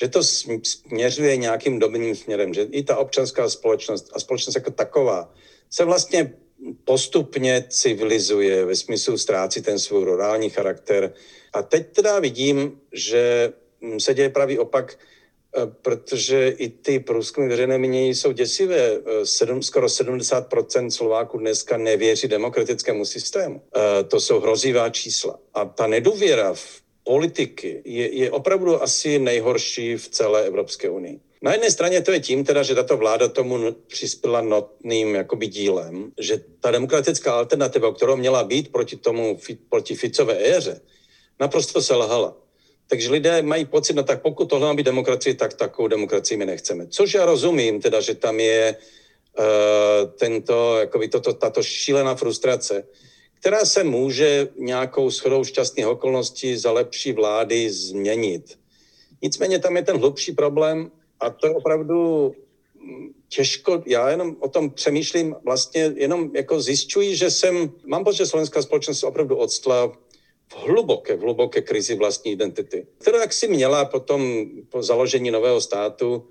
že 0.00 0.08
to 0.08 0.22
směřuje 0.62 1.36
nějakým 1.36 1.78
dobrým 1.78 2.16
směrem, 2.16 2.54
že 2.54 2.62
i 2.62 2.82
ta 2.82 2.96
občanská 2.96 3.48
společnost 3.48 4.10
a 4.14 4.20
společnost 4.20 4.54
jako 4.54 4.70
taková 4.70 5.34
se 5.70 5.84
vlastně 5.84 6.34
postupně 6.84 7.64
civilizuje, 7.68 8.64
ve 8.64 8.76
smyslu 8.76 9.18
ztrácí 9.18 9.62
ten 9.62 9.78
svůj 9.78 10.04
rurální 10.04 10.50
charakter. 10.50 11.12
A 11.52 11.62
teď 11.62 11.92
teda 11.92 12.20
vidím, 12.20 12.80
že 12.92 13.52
se 13.98 14.14
děje 14.14 14.30
pravý 14.30 14.58
opak, 14.58 14.98
protože 15.82 16.48
i 16.48 16.68
ty 16.68 17.00
průzkumy 17.00 17.48
veřejné 17.48 17.78
mínění 17.78 18.14
jsou 18.14 18.32
děsivé. 18.32 18.78
Eh, 18.78 19.26
sedm, 19.26 19.62
skoro 19.62 19.88
70% 19.88 20.90
Slováků 20.90 21.38
dneska 21.38 21.76
nevěří 21.76 22.28
demokratickému 22.28 23.04
systému. 23.04 23.62
Eh, 23.76 24.04
to 24.04 24.20
jsou 24.20 24.40
hrozivá 24.40 24.90
čísla. 24.90 25.38
A 25.54 25.64
ta 25.64 25.86
nedůvěra 25.86 26.54
v 26.54 26.80
politiky 27.04 27.82
je, 27.84 28.14
je 28.14 28.30
opravdu 28.30 28.82
asi 28.82 29.18
nejhorší 29.18 29.96
v 29.96 30.08
celé 30.08 30.44
Evropské 30.44 30.90
unii. 30.90 31.20
Na 31.42 31.52
jedné 31.52 31.70
straně 31.70 32.00
to 32.02 32.12
je 32.12 32.20
tím, 32.20 32.44
teda, 32.44 32.62
že 32.62 32.74
tato 32.74 32.96
vláda 32.96 33.28
tomu 33.28 33.72
přispěla 33.86 34.40
notným 34.40 35.14
jakoby 35.14 35.46
dílem, 35.46 36.12
že 36.20 36.40
ta 36.60 36.70
demokratická 36.70 37.32
alternativa, 37.32 37.94
kterou 37.94 38.16
měla 38.16 38.44
být 38.44 38.72
proti 38.72 38.96
tomu, 38.96 39.38
proti 39.68 39.94
Ficové 39.94 40.56
éře, 40.56 40.80
naprosto 41.40 41.82
selhala. 41.82 42.36
Takže 42.90 43.10
lidé 43.10 43.42
mají 43.42 43.64
pocit, 43.64 43.92
no 43.92 44.02
tak 44.02 44.22
pokud 44.22 44.44
tohle 44.44 44.66
má 44.66 44.74
být 44.74 44.82
demokracie, 44.82 45.34
tak 45.34 45.54
takovou 45.54 45.88
demokracii 45.88 46.36
my 46.38 46.46
nechceme. 46.46 46.86
Což 46.86 47.14
já 47.14 47.24
rozumím, 47.24 47.80
teda, 47.80 48.00
že 48.00 48.14
tam 48.14 48.40
je 48.40 48.76
uh, 49.38 50.10
tento, 50.18 50.76
jakoby 50.78 51.08
toto, 51.08 51.32
tato 51.32 51.62
šílená 51.62 52.14
frustrace, 52.14 52.86
která 53.40 53.64
se 53.64 53.84
může 53.84 54.48
nějakou 54.56 55.10
shodou 55.10 55.44
šťastných 55.44 55.86
okolností 55.86 56.56
za 56.56 56.72
lepší 56.72 57.12
vlády 57.12 57.70
změnit. 57.70 58.58
Nicméně 59.22 59.58
tam 59.58 59.76
je 59.76 59.82
ten 59.82 59.96
hlubší 59.96 60.32
problém 60.32 60.90
a 61.20 61.30
to 61.30 61.46
je 61.46 61.54
opravdu 61.54 62.32
těžko, 63.28 63.82
já 63.86 64.10
jenom 64.10 64.36
o 64.40 64.48
tom 64.48 64.70
přemýšlím, 64.70 65.36
vlastně 65.44 65.92
jenom 65.96 66.30
jako 66.34 66.60
zjišťuji, 66.60 67.16
že 67.16 67.30
jsem, 67.30 67.72
mám 67.86 68.04
pocit, 68.04 68.18
že 68.18 68.26
slovenská 68.26 68.62
společnost 68.62 69.02
opravdu 69.02 69.36
odstla 69.36 69.92
v 70.52 70.66
hluboké, 70.66 71.16
v 71.16 71.20
hluboké 71.20 71.60
krizi 71.60 71.94
vlastní 71.94 72.32
identity, 72.32 72.86
kterou 72.98 73.18
jak 73.18 73.32
si 73.32 73.48
měla 73.48 73.84
potom 73.84 74.46
po 74.68 74.82
založení 74.82 75.30
nového 75.30 75.60
státu, 75.60 76.26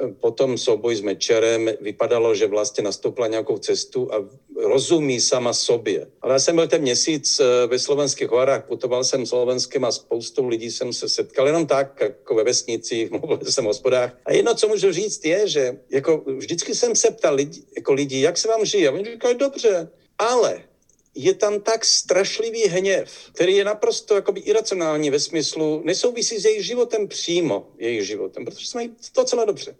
eh, 0.00 0.08
potom 0.08 0.58
souboj 0.58 0.96
s 0.96 1.00
Mečerem, 1.00 1.70
vypadalo, 1.80 2.34
že 2.34 2.46
vlastně 2.46 2.84
nastoupila 2.84 3.26
nějakou 3.26 3.58
cestu 3.58 4.14
a 4.14 4.16
rozumí 4.56 5.20
sama 5.20 5.52
sobě. 5.52 6.06
Ale 6.20 6.32
já 6.32 6.38
jsem 6.38 6.56
byl 6.56 6.68
ten 6.68 6.82
měsíc 6.82 7.40
eh, 7.40 7.66
ve 7.66 7.78
slovenských 7.78 8.28
horách, 8.28 8.66
putoval 8.66 9.04
jsem 9.04 9.26
slovenskem 9.26 9.84
a 9.84 9.92
spoustu 9.92 10.48
lidí 10.48 10.70
jsem 10.70 10.92
se 10.92 11.08
setkal 11.08 11.46
jenom 11.46 11.66
tak, 11.66 12.00
jako 12.00 12.34
ve 12.34 12.44
vesnicích, 12.44 13.10
mluvil 13.14 13.38
jsem 13.50 13.66
o 13.66 13.68
hospodách. 13.68 14.18
A 14.26 14.32
jedno, 14.32 14.54
co 14.54 14.68
můžu 14.68 14.92
říct, 14.92 15.24
je, 15.24 15.48
že 15.48 15.78
jako 15.90 16.24
vždycky 16.26 16.74
jsem 16.74 16.96
se 16.96 17.10
ptal 17.10 17.34
lidi, 17.34 17.62
jako 17.76 17.92
lidi, 17.92 18.20
jak 18.20 18.38
se 18.38 18.48
vám 18.48 18.64
žije? 18.64 18.88
A 18.88 18.92
oni 18.92 19.04
říkají, 19.04 19.34
dobře, 19.38 19.88
ale 20.18 20.69
je 21.14 21.34
tam 21.34 21.60
tak 21.60 21.84
strašlivý 21.84 22.62
hněv, 22.62 23.30
který 23.32 23.56
je 23.56 23.64
naprosto 23.64 24.14
jakoby 24.14 24.40
iracionální 24.40 25.10
ve 25.10 25.20
smyslu, 25.20 25.82
nesouvisí 25.84 26.38
s 26.38 26.44
jejich 26.44 26.66
životem 26.66 27.08
přímo, 27.08 27.72
jejich 27.78 28.06
životem, 28.06 28.44
protože 28.44 28.66
jsme 28.66 28.88
to 29.12 29.24
celé 29.24 29.46
dobře. 29.46 29.76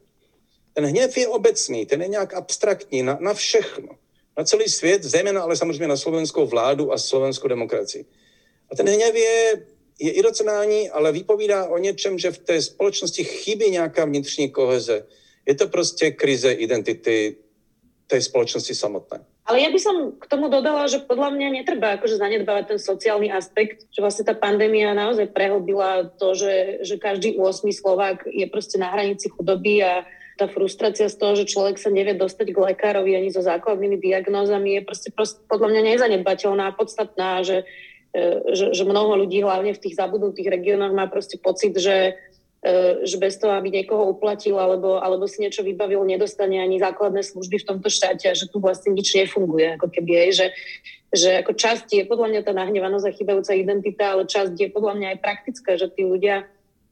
Ten 0.73 0.85
hněv 0.85 1.17
je 1.17 1.29
obecný, 1.29 1.87
ten 1.87 2.03
je 2.03 2.09
nějak 2.09 2.35
abstraktní 2.35 3.03
na, 3.03 3.19
na 3.21 3.35
všechno. 3.35 3.89
Na 4.39 4.45
celý 4.45 4.69
svět, 4.69 5.05
zejména 5.05 5.43
ale 5.43 5.57
samozřejmě 5.57 5.89
na 5.89 5.97
slovenskou 5.97 6.47
vládu 6.47 6.93
a 6.93 6.99
slovenskou 6.99 7.49
demokracii. 7.49 8.05
A 8.73 8.77
ten 8.77 8.89
hněv 8.89 9.15
je, 9.15 9.67
je 9.99 10.11
iracionální, 10.11 10.91
ale 10.91 11.13
vypovídá 11.13 11.69
o 11.69 11.79
něčem, 11.79 12.19
že 12.19 12.31
v 12.31 12.39
té 12.39 12.63
společnosti 12.63 13.25
chybí 13.25 13.71
nějaká 13.71 14.05
vnitřní 14.05 14.51
koheze. 14.51 15.07
Je 15.47 15.55
to 15.55 15.69
prostě 15.69 16.11
krize 16.11 16.53
identity 16.53 17.37
té 18.07 18.23
společnosti 18.23 18.75
samotné. 18.75 19.25
Ale 19.51 19.67
ja 19.67 19.71
by 19.75 19.81
som 19.83 19.97
k 20.15 20.31
tomu 20.31 20.47
dodala, 20.47 20.87
že 20.87 21.03
podľa 21.03 21.35
mňa 21.35 21.49
netreba 21.51 21.99
akože 21.99 22.23
zanedbávať 22.23 22.71
ten 22.71 22.79
sociálny 22.79 23.35
aspekt, 23.35 23.83
že 23.91 23.99
vlastne 23.99 24.23
tá 24.23 24.39
pandémia 24.39 24.95
naozaj 24.95 25.35
prehlbila 25.35 26.07
to, 26.23 26.39
že, 26.39 26.87
že 26.87 27.03
každý 27.03 27.35
8 27.35 27.67
Slovák 27.75 28.31
je 28.31 28.47
proste 28.47 28.79
na 28.79 28.95
hranici 28.95 29.27
chudoby 29.27 29.83
a 29.83 30.07
tá 30.39 30.47
frustrácia 30.47 31.11
z 31.11 31.19
toho, 31.19 31.35
že 31.35 31.51
človek 31.51 31.83
sa 31.83 31.91
nevie 31.91 32.15
dostať 32.15 32.55
k 32.55 32.63
lekárovi 32.63 33.19
ani 33.19 33.35
so 33.35 33.43
základnými 33.43 33.99
diagnózami 33.99 34.79
je 34.79 34.83
proste, 34.87 35.11
proste 35.11 35.43
podľa 35.51 35.75
mňa 35.75 35.81
nezanedbateľná 35.83 36.71
a 36.71 36.77
podstatná, 36.79 37.43
že, 37.43 37.67
e, 38.15 38.55
že, 38.55 38.71
že 38.71 38.87
mnoho 38.87 39.19
ľudí 39.27 39.43
hlavne 39.43 39.75
v 39.75 39.83
tých 39.83 39.99
zabudnutých 39.99 40.47
regiónoch 40.47 40.95
má 40.95 41.11
proste 41.11 41.43
pocit, 41.43 41.75
že 41.75 42.15
že 43.05 43.17
bez 43.17 43.41
toho, 43.41 43.57
aby 43.57 43.73
niekoho 43.73 44.13
uplatil 44.13 44.61
alebo, 44.61 45.01
alebo 45.01 45.25
si 45.25 45.41
niečo 45.41 45.65
vybavil, 45.65 46.05
nedostane 46.05 46.61
ani 46.61 46.77
základné 46.77 47.25
služby 47.25 47.57
v 47.65 47.69
tomto 47.73 47.89
štáte 47.89 48.29
a 48.29 48.37
že 48.37 48.53
tu 48.53 48.61
vlastne 48.61 48.93
nič 48.93 49.17
nefunguje, 49.17 49.81
ako 49.81 49.89
keby 49.89 50.11
je, 50.13 50.25
že, 50.33 50.47
že 51.17 51.31
ako 51.41 51.57
časť 51.57 51.89
je 51.89 52.05
podľa 52.05 52.27
mňa 52.37 52.41
tá 52.45 52.53
nahnevanosť 52.53 53.07
a 53.09 53.17
chybajúca 53.17 53.53
identita, 53.57 54.05
ale 54.13 54.29
časť 54.29 54.53
je 54.61 54.69
podľa 54.69 54.93
mňa 55.01 55.07
aj 55.17 55.19
praktická, 55.25 55.81
že 55.81 55.89
tí 55.89 56.05
ľudia 56.05 56.45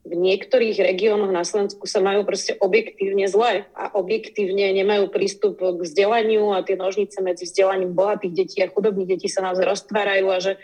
v 0.09 0.17
niektorých 0.17 0.81
regiónoch 0.81 1.29
na 1.29 1.45
Slovensku 1.45 1.85
sa 1.85 2.01
majú 2.01 2.25
proste 2.25 2.57
objektívne 2.57 3.29
zle 3.29 3.69
a 3.77 3.93
objektívne 3.93 4.73
nemajú 4.73 5.13
prístup 5.13 5.61
k 5.61 5.85
vzdelaniu 5.85 6.49
a 6.49 6.65
tie 6.65 6.79
nožnice 6.79 7.21
medzi 7.21 7.45
vzdelaním 7.45 7.93
bohatých 7.93 8.33
detí 8.33 8.57
a 8.65 8.71
chudobných 8.73 9.19
detí 9.19 9.29
sa 9.29 9.45
naozaj 9.45 9.69
roztvárajú 9.69 10.25
a 10.33 10.37
že 10.41 10.57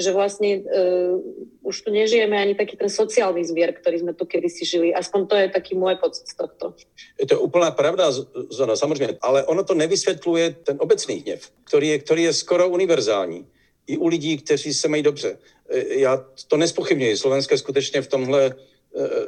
že 0.00 0.14
vlastne 0.14 0.62
uh, 0.62 1.18
už 1.62 1.82
tu 1.84 1.90
nežijeme 1.90 2.38
ani 2.38 2.54
taký 2.54 2.76
ten 2.76 2.88
sociálny 2.88 3.44
zvier, 3.44 3.74
ktorý 3.74 4.00
sme 4.00 4.12
tu 4.14 4.24
kedysi 4.24 4.64
žili. 4.64 4.88
Aspoň 4.94 5.20
to 5.26 5.34
je 5.36 5.46
taký 5.50 5.74
môj 5.74 5.98
pocit 6.00 6.24
z 6.24 6.34
tohto. 6.34 6.74
Je 7.20 7.26
to 7.26 7.40
úplná 7.40 7.70
pravda, 7.70 8.10
Zona, 8.50 8.76
samozřejmě, 8.76 9.18
ale 9.20 9.44
ono 9.44 9.64
to 9.64 9.74
nevysvětluje 9.74 10.56
ten 10.62 10.76
obecný 10.80 11.14
hněv, 11.14 11.50
který 11.64 11.88
je, 11.88 11.98
který 11.98 12.22
je 12.22 12.32
skoro 12.32 12.68
univerzální. 12.68 13.46
I 13.86 13.96
u 13.96 14.06
lidí, 14.06 14.36
kteří 14.36 14.74
se 14.74 14.88
mají 14.88 15.02
dobře. 15.02 15.38
E, 15.68 15.98
já 16.00 16.24
to 16.48 16.56
nespochybňuji. 16.56 17.16
Slovenské 17.16 17.58
skutečně 17.58 18.02
v 18.02 18.08
tomhle 18.08 18.46
e, 18.46 18.54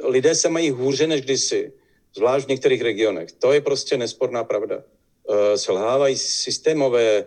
lidé 0.07 0.35
se 0.35 0.49
mají 0.49 0.69
hůře 0.69 1.07
než 1.07 1.21
kdysi, 1.21 1.73
zvlášť 2.15 2.45
v 2.45 2.49
některých 2.49 2.81
regionech. 2.81 3.31
To 3.31 3.53
je 3.53 3.61
prostě 3.61 3.97
nesporná 3.97 4.43
pravda. 4.43 4.83
E, 4.83 5.57
selhávají 5.57 6.17
systémové 6.17 7.25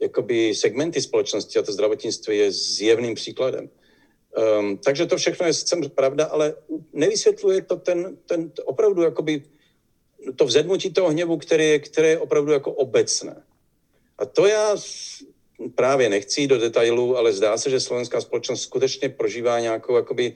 jakoby 0.00 0.54
segmenty 0.54 1.02
společnosti 1.02 1.58
a 1.58 1.62
to 1.62 1.72
zdravotnictví 1.72 2.38
je 2.38 2.52
zjevným 2.52 3.14
příkladem. 3.14 3.70
Um, 4.58 4.78
takže 4.78 5.06
to 5.06 5.16
všechno 5.16 5.46
je 5.46 5.54
sice 5.54 5.76
pravda, 5.94 6.24
ale 6.24 6.54
nevysvětluje 6.92 7.62
to 7.62 7.76
ten, 7.76 8.16
ten 8.26 8.52
opravdu 8.64 9.02
jakoby 9.02 9.42
to 10.36 10.44
vzedmutí 10.44 10.92
toho 10.92 11.08
hněvu, 11.08 11.36
který 11.36 11.68
je, 11.68 11.78
které 11.78 12.08
je 12.08 12.18
opravdu 12.18 12.52
jako 12.52 12.72
obecné. 12.72 13.42
A 14.18 14.26
to 14.26 14.46
já 14.46 14.76
právě 15.74 16.08
nechci 16.08 16.46
do 16.46 16.58
detailů, 16.58 17.16
ale 17.16 17.32
zdá 17.32 17.56
se, 17.56 17.70
že 17.70 17.80
slovenská 17.80 18.20
společnost 18.20 18.62
skutečně 18.62 19.08
prožívá 19.08 19.60
nějakou 19.60 19.96
jakoby 19.96 20.34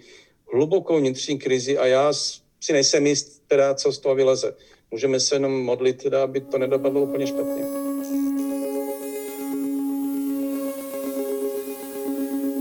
hlubokou 0.53 0.99
vnitřní 0.99 1.39
krizi 1.39 1.79
a 1.79 1.87
já 1.87 2.13
si 2.61 2.73
nejsem 2.73 3.07
jist, 3.07 3.43
teda, 3.47 3.75
co 3.75 3.93
z 3.93 3.99
toho 3.99 4.15
vyleze. 4.15 4.57
Můžeme 4.91 5.21
se 5.21 5.35
jenom 5.35 5.63
modlit, 5.63 6.03
teda, 6.03 6.23
aby 6.23 6.41
to 6.41 6.59
nedopadlo 6.59 7.03
úplně 7.03 7.27
špatně. 7.27 7.65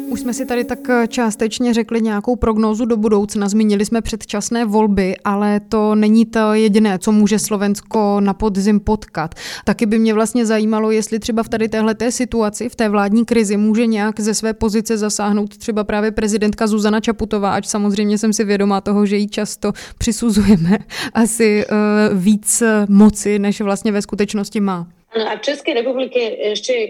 Už 0.10 0.20
jsme 0.20 0.34
si 0.34 0.46
tady 0.46 0.64
tak 0.64 0.90
eh, 0.90 1.08
částečně 1.08 1.74
řekli 1.74 2.02
nějakou 2.02 2.36
prognózu 2.36 2.86
do 2.86 2.98
budoucna. 2.98 3.50
Zmínili 3.50 3.86
jsme 3.86 4.02
předčasné 4.02 4.66
volby, 4.66 5.18
ale 5.24 5.60
to 5.60 5.96
není 5.96 6.26
to 6.26 6.54
jediné, 6.54 7.00
co 7.00 7.12
může 7.12 7.40
Slovensko 7.40 8.20
na 8.20 8.34
podzim 8.34 8.80
potkat. 8.80 9.36
Taky 9.66 9.86
by 9.86 10.00
mě 10.00 10.14
vlastně 10.14 10.46
zajímalo, 10.46 10.92
jestli 10.92 11.20
třeba 11.20 11.44
v 11.44 11.50
tady 11.50 11.70
téhle 11.70 11.96
situaci, 12.10 12.70
v 12.70 12.76
té 12.76 12.90
vládní 12.90 13.26
krizi, 13.26 13.58
může 13.58 13.88
nějak 13.88 14.20
ze 14.20 14.34
své 14.34 14.54
pozice 14.54 14.98
zasáhnout 14.98 15.58
třeba 15.58 15.84
právě 15.84 16.12
prezidentka 16.12 16.68
Zuzana 16.68 17.00
Čaputová, 17.00 17.54
ať 17.54 17.68
samozřejmě 17.68 18.18
jsem 18.18 18.34
si 18.34 18.44
vědomá 18.44 18.82
toho, 18.82 19.06
že 19.06 19.18
jí 19.18 19.28
často 19.28 19.74
přisuzujeme 19.98 20.78
asi 21.14 21.66
uh, 21.66 22.18
víc 22.20 22.64
moci, 22.90 23.40
než 23.40 23.62
vlastně 23.62 23.92
ve 23.92 24.02
skutečnosti 24.02 24.60
má. 24.60 24.88
No 25.10 25.26
a 25.26 25.42
v 25.42 25.46
Českej 25.46 25.74
republike 25.82 26.22
ešte 26.54 26.74
e, 26.74 26.90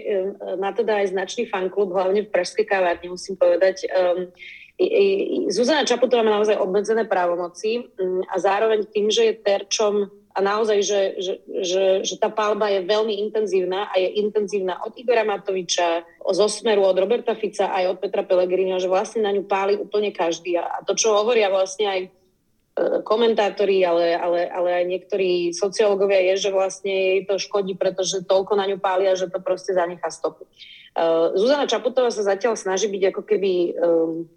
má 0.60 0.76
teda 0.76 1.00
aj 1.00 1.16
značný 1.16 1.48
fanklub, 1.48 1.96
hlavne 1.96 2.28
v 2.28 2.32
Pražskej 2.32 2.68
kavárni, 2.68 3.08
musím 3.08 3.40
povedať. 3.40 3.88
Um, 3.88 4.28
Zuzana 5.48 5.88
Čaputová 5.88 6.24
má 6.24 6.36
naozaj 6.36 6.60
obmedzené 6.60 7.08
právomoci 7.08 7.88
um, 7.96 8.20
a 8.28 8.36
zároveň 8.36 8.88
tým, 8.92 9.08
že 9.08 9.32
je 9.32 9.40
terčom 9.40 10.08
a 10.30 10.38
naozaj, 10.38 10.78
že, 10.84 11.00
že, 11.18 11.34
že, 11.64 11.84
že 12.06 12.14
tá 12.20 12.30
palba 12.30 12.70
je 12.70 12.86
veľmi 12.86 13.18
intenzívna 13.28 13.90
a 13.90 13.98
je 13.98 14.08
intenzívna 14.22 14.78
od 14.86 14.94
Igora 14.94 15.26
Matoviča, 15.26 16.06
zo 16.22 16.46
Smeru, 16.46 16.86
od 16.86 17.00
Roberta 17.00 17.34
Fica 17.34 17.72
aj 17.74 17.96
od 17.96 17.96
Petra 17.98 18.22
Pellegrina, 18.22 18.78
že 18.78 18.86
vlastne 18.86 19.26
na 19.26 19.34
ňu 19.34 19.48
páli 19.50 19.74
úplne 19.74 20.14
každý. 20.14 20.54
A 20.54 20.86
to, 20.86 20.94
čo 20.94 21.18
hovoria 21.18 21.50
vlastne 21.50 21.90
aj 21.90 22.00
komentátori, 23.04 23.82
ale, 23.82 24.14
ale, 24.16 24.46
ale 24.46 24.70
aj 24.82 24.84
niektorí 24.86 25.50
sociológovia 25.52 26.32
je, 26.32 26.48
že 26.48 26.50
vlastne 26.54 26.90
jej 26.90 27.20
to 27.26 27.36
škodí, 27.36 27.74
pretože 27.74 28.24
toľko 28.24 28.56
na 28.56 28.64
ňu 28.70 28.78
pália, 28.78 29.18
že 29.18 29.28
to 29.28 29.42
proste 29.42 29.74
zanechá 29.74 30.08
stopu. 30.08 30.46
Uh, 30.90 31.34
Zuzana 31.38 31.70
Čaputová 31.70 32.10
sa 32.10 32.26
zatiaľ 32.26 32.58
snaží 32.58 32.90
byť 32.90 33.02
ako 33.14 33.22
keby 33.22 33.52
um, 33.52 33.70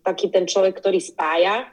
taký 0.05 0.29
ten 0.29 0.45
človek, 0.45 0.77
ktorý 0.77 1.01
spája. 1.01 1.69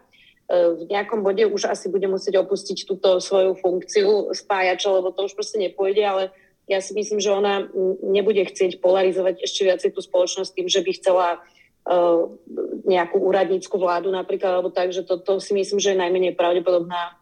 V 0.50 0.90
nejakom 0.90 1.22
bode 1.22 1.46
už 1.46 1.70
asi 1.70 1.86
bude 1.86 2.10
musieť 2.10 2.42
opustiť 2.42 2.82
túto 2.82 3.22
svoju 3.22 3.54
funkciu 3.54 4.34
spájača, 4.34 4.90
lebo 4.90 5.14
to 5.14 5.30
už 5.30 5.38
proste 5.38 5.62
nepôjde, 5.62 6.02
ale 6.02 6.34
ja 6.66 6.82
si 6.82 6.90
myslím, 6.90 7.22
že 7.22 7.30
ona 7.30 7.70
nebude 8.02 8.42
chcieť 8.42 8.82
polarizovať 8.82 9.46
ešte 9.46 9.62
viacej 9.62 9.94
tú 9.94 10.02
spoločnosť 10.02 10.50
tým, 10.50 10.66
že 10.66 10.82
by 10.82 10.90
chcela 10.98 11.26
uh, 11.38 11.40
Eh, 11.40 11.59
nejakú 12.86 13.18
úradnícku 13.18 13.74
vládu 13.74 14.14
napríklad, 14.14 14.58
alebo 14.58 14.70
tak, 14.70 14.94
že 14.94 15.02
to, 15.02 15.18
to 15.18 15.42
si 15.42 15.54
myslím, 15.54 15.82
že 15.82 15.92
je 15.94 16.02
najmenej 16.02 16.38
pravdepodobná, 16.38 17.18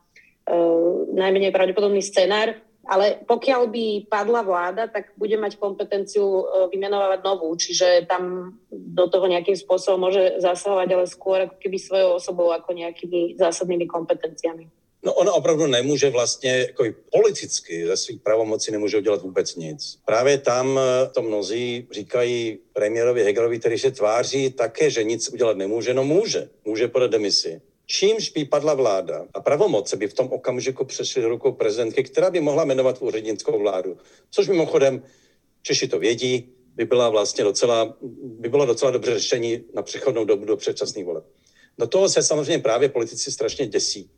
najmenej 1.13 1.53
pravdepodobný 1.53 2.05
scenár. 2.05 2.57
Ale 2.89 3.21
pokiaľ 3.29 3.69
by 3.69 3.85
padla 4.09 4.41
vláda, 4.41 4.89
tak 4.89 5.13
bude 5.21 5.37
mať 5.37 5.61
kompetenciu 5.61 6.25
uh, 6.25 6.73
vymenovať 6.73 7.21
novú, 7.21 7.53
čiže 7.53 8.09
tam 8.09 8.57
do 8.73 9.05
toho 9.13 9.29
nejakým 9.29 9.61
spôsobom 9.61 10.09
môže 10.09 10.41
zasahovať, 10.41 10.89
ale 10.97 11.05
skôr 11.05 11.45
ako 11.45 11.61
keby 11.61 11.77
svojou 11.77 12.17
osobou 12.17 12.49
ako 12.49 12.73
nejakými 12.73 13.37
zásadnými 13.37 13.85
kompetenciami. 13.85 14.73
No 15.03 15.15
ona 15.15 15.33
opravdu 15.33 15.67
nemůže 15.67 16.11
vlastně, 16.11 16.59
jako 16.59 16.85
i 16.85 16.95
politicky 17.13 17.87
ze 17.87 17.97
svých 17.97 18.21
pravomocí 18.21 18.73
nemůže 18.73 18.99
udělat 18.99 19.23
vůbec 19.23 19.57
nic. 19.57 19.99
Právě 20.05 20.39
tam 20.39 20.79
eh, 20.79 21.09
to 21.09 21.23
mnozí 21.23 21.89
říkají 21.91 22.59
premiérovi 22.73 23.25
Hegerovi, 23.25 23.59
který 23.59 23.79
se 23.79 23.91
tváří 23.91 24.51
také, 24.51 24.91
že 24.91 25.05
nic 25.05 25.29
udělat 25.29 25.57
nemůže. 25.57 25.95
No 25.95 26.05
může, 26.05 26.49
může 26.65 26.89
podat 26.89 27.11
demisi. 27.11 27.61
Čímž 27.87 28.31
by 28.31 28.45
padla 28.45 28.75
vláda 28.75 29.27
a 29.35 29.41
pravomoce 29.41 29.97
by 29.97 30.09
v 30.09 30.15
tom 30.15 30.29
okamžiku 30.33 30.85
přešly 30.85 31.23
do 31.23 31.29
rukou 31.29 31.53
prezidentky, 31.53 32.05
která 32.05 32.31
by 32.31 32.41
mohla 32.41 32.65
jmenovat 32.65 33.03
úřednickou 33.03 33.59
vládu. 33.59 33.97
Což 34.31 34.49
mimochodem, 34.49 35.03
Češi 35.63 35.89
to 35.89 35.99
vědí, 35.99 36.53
by 36.75 36.85
byla 36.85 37.09
vlastně 37.09 37.45
docela, 37.45 37.97
by 38.23 38.49
bylo 38.49 38.67
docela 38.67 38.91
dobře 38.91 39.15
řešení 39.15 39.65
na 39.75 39.83
přechodnou 39.83 40.25
dobu 40.25 40.45
do 40.45 40.57
předčasných 40.57 41.05
voleb. 41.05 41.25
Do 41.79 41.87
toho 41.87 42.09
se 42.09 42.23
samozřejmě 42.23 42.59
právě 42.59 42.89
politici 42.89 43.33
strašně 43.33 43.67
děsí 43.67 44.11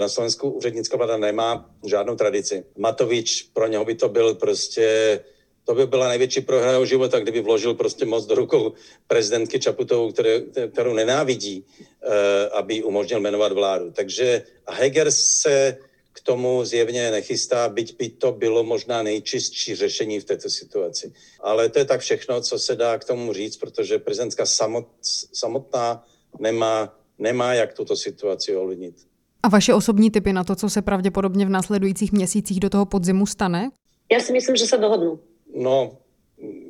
na 0.00 0.08
Slovensku 0.08 0.50
úřednická 0.50 0.96
vláda 0.96 1.16
nemá 1.16 1.70
žádnou 1.86 2.16
tradici. 2.16 2.64
Matovič, 2.78 3.42
pro 3.42 3.66
něho 3.66 3.84
by 3.84 3.94
to 3.94 4.08
byl 4.08 4.34
prostě 4.34 5.20
to 5.64 5.74
by 5.74 5.86
byla 5.86 6.08
největší 6.08 6.40
prohra 6.40 6.70
jeho 6.70 6.86
života, 6.86 7.20
kdyby 7.20 7.40
vložil 7.40 7.74
prostě 7.74 8.04
moc 8.04 8.26
do 8.26 8.34
rukou 8.34 8.72
prezidentky 9.06 9.60
Čaputovou, 9.60 10.12
které, 10.12 10.40
kterou 10.72 10.92
nenávidí, 10.92 11.64
eh, 11.64 12.48
aby 12.48 12.82
umožnil 12.82 13.20
jmenovat 13.20 13.52
vládu. 13.52 13.90
Takže 13.90 14.42
Heger 14.68 15.10
se 15.10 15.78
k 16.12 16.20
tomu 16.20 16.64
zjevně 16.64 17.10
nechystá, 17.10 17.68
byť 17.68 17.96
by 17.96 18.08
to 18.08 18.32
bylo 18.32 18.64
možná 18.64 19.02
nejčistší 19.02 19.74
řešení 19.74 20.20
v 20.20 20.24
této 20.24 20.50
situaci. 20.50 21.12
Ale 21.40 21.68
to 21.68 21.78
je 21.78 21.84
tak 21.84 22.00
všechno, 22.00 22.40
co 22.40 22.58
se 22.58 22.76
dá 22.76 22.98
k 22.98 23.04
tomu 23.04 23.32
říct, 23.32 23.56
protože 23.56 23.98
prezidentka 23.98 24.46
samot, 24.46 24.86
samotná 25.32 26.06
nemá, 26.40 26.98
nemá 27.18 27.54
jak 27.54 27.74
tuto 27.74 27.96
situaci 27.96 28.56
ovlivnit. 28.56 29.13
A 29.44 29.48
vaše 29.48 29.74
osobní 29.74 30.10
typy 30.10 30.32
na 30.32 30.44
to, 30.44 30.56
co 30.56 30.70
se 30.70 30.82
pravděpodobně 30.82 31.46
v 31.46 31.48
následujících 31.48 32.12
měsících 32.12 32.60
do 32.60 32.70
toho 32.70 32.86
podzimu 32.86 33.26
stane? 33.26 33.70
Já 34.12 34.20
si 34.20 34.32
myslím, 34.32 34.56
že 34.56 34.66
se 34.66 34.76
dohodnu. 34.78 35.18
No, 35.60 35.96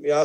já, 0.02 0.24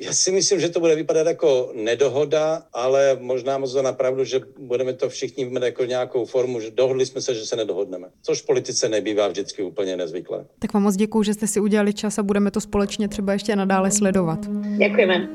já 0.00 0.12
si 0.12 0.32
myslím, 0.32 0.60
že 0.60 0.68
to 0.68 0.80
bude 0.80 0.94
vypadat 0.94 1.26
jako 1.26 1.72
nedohoda, 1.74 2.62
ale 2.72 3.18
možná 3.20 3.58
moc 3.58 3.74
na 3.74 3.92
pravdu, 3.92 4.24
že 4.24 4.40
budeme 4.58 4.92
to 4.92 5.08
všichni 5.08 5.44
mít 5.44 5.62
jako 5.62 5.84
nějakou 5.84 6.24
formu, 6.24 6.60
že 6.60 6.70
dohodli 6.70 7.06
jsme 7.06 7.20
se, 7.20 7.34
že 7.34 7.46
se 7.46 7.56
nedohodneme. 7.56 8.08
Což 8.22 8.42
v 8.42 8.46
politice 8.46 8.88
nebývá 8.88 9.28
vždycky 9.28 9.62
úplně 9.62 9.96
nezvyklé. 9.96 10.46
Tak 10.58 10.74
vám 10.74 10.82
moc 10.82 10.96
děkuji, 10.96 11.22
že 11.22 11.34
jste 11.34 11.46
si 11.46 11.60
udělali 11.60 11.94
čas 11.94 12.18
a 12.18 12.22
budeme 12.22 12.50
to 12.50 12.60
společně 12.60 13.08
třeba 13.08 13.32
ještě 13.32 13.56
nadále 13.56 13.90
sledovat. 13.90 14.38
Děkujeme. 14.78 15.28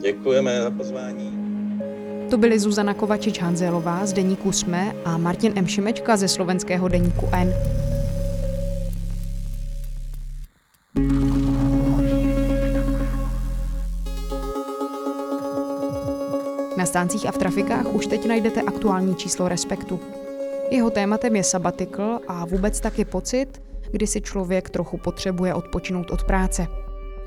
Děkujeme 0.00 0.62
za 0.62 0.70
pozvání. 0.70 1.39
To 2.30 2.38
byly 2.38 2.58
Zuzana 2.58 2.94
Kovačič-Hanzelová 2.94 4.06
z 4.06 4.12
deníku 4.12 4.52
SME 4.52 4.94
a 5.04 5.18
Martin 5.18 5.52
M. 5.56 5.66
Šimečka 5.66 6.16
ze 6.16 6.28
slovenského 6.28 6.88
deníku 6.88 7.28
N. 7.32 7.54
Na 16.76 16.86
stáncích 16.86 17.26
a 17.28 17.32
v 17.32 17.38
trafikách 17.38 17.94
už 17.94 18.06
teď 18.06 18.26
najdete 18.26 18.62
aktuální 18.62 19.16
číslo 19.16 19.48
Respektu. 19.48 20.00
Jeho 20.70 20.90
tématem 20.90 21.36
je 21.36 21.44
sabatikl 21.44 22.18
a 22.28 22.44
vůbec 22.44 22.80
taky 22.80 23.04
pocit, 23.04 23.62
kdy 23.90 24.06
si 24.06 24.20
člověk 24.20 24.70
trochu 24.70 24.98
potřebuje 24.98 25.54
odpočinout 25.54 26.10
od 26.10 26.24
práce. 26.24 26.66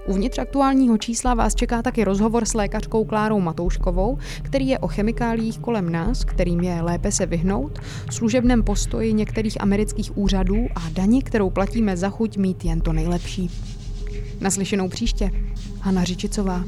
Uvnitř 0.07 0.37
aktuálního 0.37 0.97
čísla 0.97 1.33
vás 1.33 1.55
čeká 1.55 1.81
taky 1.81 2.03
rozhovor 2.03 2.45
s 2.45 2.53
lékařkou 2.53 3.05
Klárou 3.05 3.39
Matouškovou, 3.39 4.17
který 4.41 4.67
je 4.67 4.79
o 4.79 4.87
chemikáliích 4.87 5.59
kolem 5.59 5.91
nás, 5.91 6.25
kterým 6.25 6.61
je 6.61 6.81
lépe 6.81 7.11
se 7.11 7.25
vyhnout, 7.25 7.79
služebném 8.11 8.63
postoji 8.63 9.13
některých 9.13 9.61
amerických 9.61 10.17
úřadů 10.17 10.65
a 10.75 10.89
dani, 10.89 11.23
kterou 11.23 11.49
platíme 11.49 11.97
za 11.97 12.09
chuť 12.09 12.37
mít 12.37 12.65
jen 12.65 12.81
to 12.81 12.93
nejlepší. 12.93 13.49
Naslyšenou 14.41 14.89
příště. 14.89 15.31
Hanna 15.79 16.03
Řičicová. 16.03 16.63